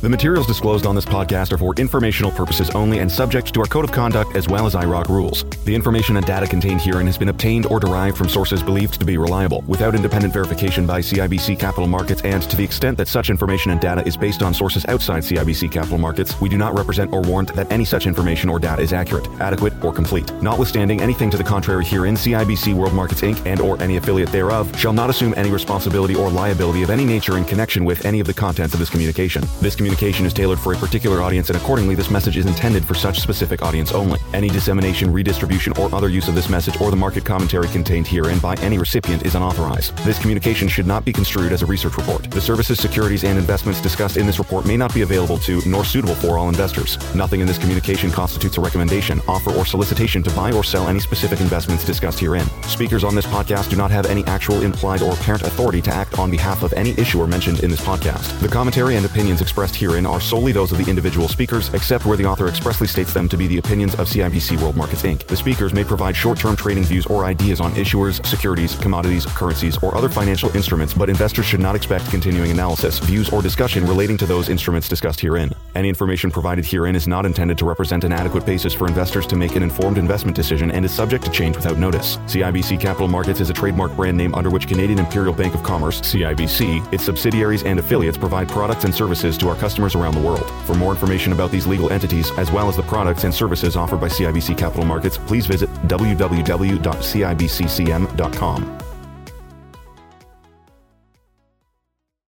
The 0.00 0.08
materials 0.08 0.46
disclosed 0.46 0.86
on 0.86 0.94
this 0.94 1.04
podcast 1.04 1.50
are 1.50 1.58
for 1.58 1.74
informational 1.74 2.30
purposes 2.30 2.70
only 2.70 3.00
and 3.00 3.10
subject 3.10 3.52
to 3.52 3.60
our 3.60 3.66
code 3.66 3.84
of 3.84 3.90
conduct 3.90 4.36
as 4.36 4.46
well 4.46 4.64
as 4.64 4.76
IIROC 4.76 5.08
rules. 5.08 5.42
The 5.64 5.74
information 5.74 6.16
and 6.16 6.24
data 6.24 6.46
contained 6.46 6.80
herein 6.80 7.06
has 7.06 7.18
been 7.18 7.30
obtained 7.30 7.66
or 7.66 7.80
derived 7.80 8.16
from 8.16 8.28
sources 8.28 8.62
believed 8.62 9.00
to 9.00 9.04
be 9.04 9.18
reliable, 9.18 9.64
without 9.66 9.96
independent 9.96 10.32
verification 10.32 10.86
by 10.86 11.00
CIBC 11.00 11.58
Capital 11.58 11.88
Markets, 11.88 12.22
and 12.22 12.44
to 12.44 12.54
the 12.54 12.62
extent 12.62 12.96
that 12.96 13.08
such 13.08 13.28
information 13.28 13.72
and 13.72 13.80
data 13.80 14.06
is 14.06 14.16
based 14.16 14.40
on 14.40 14.54
sources 14.54 14.86
outside 14.86 15.24
CIBC 15.24 15.72
Capital 15.72 15.98
Markets, 15.98 16.40
we 16.40 16.48
do 16.48 16.56
not 16.56 16.78
represent 16.78 17.12
or 17.12 17.20
warrant 17.22 17.52
that 17.56 17.70
any 17.72 17.84
such 17.84 18.06
information 18.06 18.48
or 18.48 18.60
data 18.60 18.80
is 18.80 18.92
accurate, 18.92 19.26
adequate, 19.40 19.72
or 19.82 19.92
complete. 19.92 20.32
Notwithstanding 20.34 21.00
anything 21.00 21.28
to 21.30 21.36
the 21.36 21.42
contrary 21.42 21.84
herein, 21.84 22.14
CIBC 22.14 22.72
World 22.72 22.94
Markets 22.94 23.22
Inc. 23.22 23.44
and 23.44 23.60
or 23.60 23.82
any 23.82 23.96
affiliate 23.96 24.30
thereof 24.30 24.72
shall 24.78 24.92
not 24.92 25.10
assume 25.10 25.34
any 25.36 25.50
responsibility 25.50 26.14
or 26.14 26.30
liability 26.30 26.84
of 26.84 26.90
any 26.90 27.04
nature 27.04 27.36
in 27.36 27.44
connection 27.44 27.84
with 27.84 28.04
any 28.04 28.20
of 28.20 28.28
the 28.28 28.34
contents 28.34 28.74
of 28.74 28.78
this 28.78 28.90
communication. 28.90 29.42
This 29.60 29.74
communication 29.74 29.87
is 29.92 30.32
tailored 30.32 30.58
for 30.58 30.72
a 30.72 30.76
particular 30.76 31.22
audience 31.22 31.50
and 31.50 31.58
accordingly 31.58 31.94
this 31.94 32.10
message 32.10 32.36
is 32.36 32.46
intended 32.46 32.84
for 32.84 32.94
such 32.94 33.20
specific 33.20 33.62
audience 33.62 33.92
only. 33.92 34.18
Any 34.34 34.48
dissemination, 34.48 35.12
redistribution, 35.12 35.72
or 35.78 35.94
other 35.94 36.08
use 36.08 36.28
of 36.28 36.34
this 36.34 36.48
message 36.48 36.80
or 36.80 36.90
the 36.90 36.96
market 36.96 37.24
commentary 37.24 37.68
contained 37.68 38.06
herein 38.06 38.38
by 38.38 38.54
any 38.56 38.78
recipient 38.78 39.24
is 39.24 39.34
unauthorized. 39.34 39.96
This 39.98 40.18
communication 40.18 40.68
should 40.68 40.86
not 40.86 41.04
be 41.04 41.12
construed 41.12 41.52
as 41.52 41.62
a 41.62 41.66
research 41.66 41.96
report. 41.96 42.30
The 42.30 42.40
services, 42.40 42.78
securities, 42.78 43.24
and 43.24 43.38
investments 43.38 43.80
discussed 43.80 44.16
in 44.16 44.26
this 44.26 44.38
report 44.38 44.66
may 44.66 44.76
not 44.76 44.94
be 44.94 45.02
available 45.02 45.38
to 45.38 45.62
nor 45.66 45.84
suitable 45.84 46.14
for 46.14 46.38
all 46.38 46.48
investors. 46.48 46.98
Nothing 47.14 47.40
in 47.40 47.46
this 47.46 47.58
communication 47.58 48.10
constitutes 48.10 48.58
a 48.58 48.60
recommendation, 48.60 49.20
offer, 49.28 49.52
or 49.52 49.64
solicitation 49.64 50.22
to 50.22 50.30
buy 50.30 50.52
or 50.52 50.64
sell 50.64 50.88
any 50.88 51.00
specific 51.00 51.40
investments 51.40 51.84
discussed 51.84 52.20
herein. 52.20 52.46
Speakers 52.62 53.04
on 53.04 53.14
this 53.14 53.26
podcast 53.26 53.70
do 53.70 53.76
not 53.76 53.90
have 53.90 54.06
any 54.06 54.24
actual 54.24 54.62
implied 54.62 55.02
or 55.02 55.12
apparent 55.14 55.42
authority 55.42 55.80
to 55.82 55.92
act 55.92 56.18
on 56.18 56.30
behalf 56.30 56.62
of 56.62 56.72
any 56.74 56.90
issuer 56.98 57.26
mentioned 57.26 57.60
in 57.60 57.70
this 57.70 57.80
podcast. 57.80 58.38
The 58.40 58.48
commentary 58.48 58.96
and 58.96 59.06
opinions 59.06 59.40
expressed 59.40 59.77
herein 59.78 60.04
are 60.04 60.20
solely 60.20 60.52
those 60.52 60.72
of 60.72 60.78
the 60.78 60.90
individual 60.90 61.28
speakers, 61.28 61.72
except 61.72 62.04
where 62.04 62.16
the 62.16 62.26
author 62.26 62.48
expressly 62.48 62.86
states 62.86 63.14
them 63.14 63.28
to 63.28 63.36
be 63.36 63.46
the 63.46 63.58
opinions 63.58 63.94
of 63.94 64.08
CIBC 64.08 64.60
World 64.60 64.76
Markets 64.76 65.02
Inc. 65.02 65.26
The 65.26 65.36
speakers 65.36 65.72
may 65.72 65.84
provide 65.84 66.16
short-term 66.16 66.56
trading 66.56 66.84
views 66.84 67.06
or 67.06 67.24
ideas 67.24 67.60
on 67.60 67.72
issuers, 67.72 68.24
securities, 68.26 68.74
commodities, 68.74 69.24
currencies, 69.24 69.78
or 69.82 69.96
other 69.96 70.08
financial 70.08 70.54
instruments, 70.56 70.92
but 70.92 71.08
investors 71.08 71.46
should 71.46 71.60
not 71.60 71.76
expect 71.76 72.10
continuing 72.10 72.50
analysis, 72.50 72.98
views, 72.98 73.30
or 73.30 73.40
discussion 73.40 73.86
relating 73.86 74.16
to 74.18 74.26
those 74.26 74.48
instruments 74.48 74.88
discussed 74.88 75.20
herein. 75.20 75.52
Any 75.74 75.88
information 75.88 76.30
provided 76.30 76.66
herein 76.66 76.96
is 76.96 77.06
not 77.06 77.24
intended 77.24 77.56
to 77.58 77.64
represent 77.64 78.04
an 78.04 78.12
adequate 78.12 78.44
basis 78.44 78.74
for 78.74 78.88
investors 78.88 79.26
to 79.28 79.36
make 79.36 79.54
an 79.54 79.62
informed 79.62 79.98
investment 79.98 80.36
decision 80.36 80.70
and 80.70 80.84
is 80.84 80.92
subject 80.92 81.24
to 81.24 81.30
change 81.30 81.56
without 81.56 81.78
notice. 81.78 82.16
CIBC 82.26 82.80
Capital 82.80 83.08
Markets 83.08 83.40
is 83.40 83.50
a 83.50 83.54
trademark 83.54 83.94
brand 83.94 84.16
name 84.16 84.34
under 84.34 84.50
which 84.50 84.66
Canadian 84.66 84.98
Imperial 84.98 85.32
Bank 85.32 85.54
of 85.54 85.62
Commerce, 85.62 86.00
CIBC, 86.00 86.92
its 86.92 87.04
subsidiaries 87.04 87.62
and 87.62 87.78
affiliates 87.78 88.18
provide 88.18 88.48
products 88.48 88.84
and 88.84 88.94
services 88.94 89.38
to 89.38 89.48
our 89.48 89.56
customers 89.68 89.94
around 89.94 90.14
the 90.14 90.20
world. 90.20 90.50
For 90.64 90.74
more 90.74 90.92
information 90.92 91.34
about 91.34 91.50
these 91.50 91.66
legal 91.66 91.92
entities, 91.92 92.30
as 92.38 92.50
well 92.50 92.70
as 92.70 92.76
the 92.76 92.82
products 92.82 93.24
and 93.24 93.34
services 93.34 93.76
offered 93.76 94.00
by 94.00 94.08
CIBC 94.08 94.56
Capital 94.56 94.86
Markets, 94.86 95.18
please 95.18 95.46
visit 95.46 95.68
www.cibccm.com. 95.88 98.77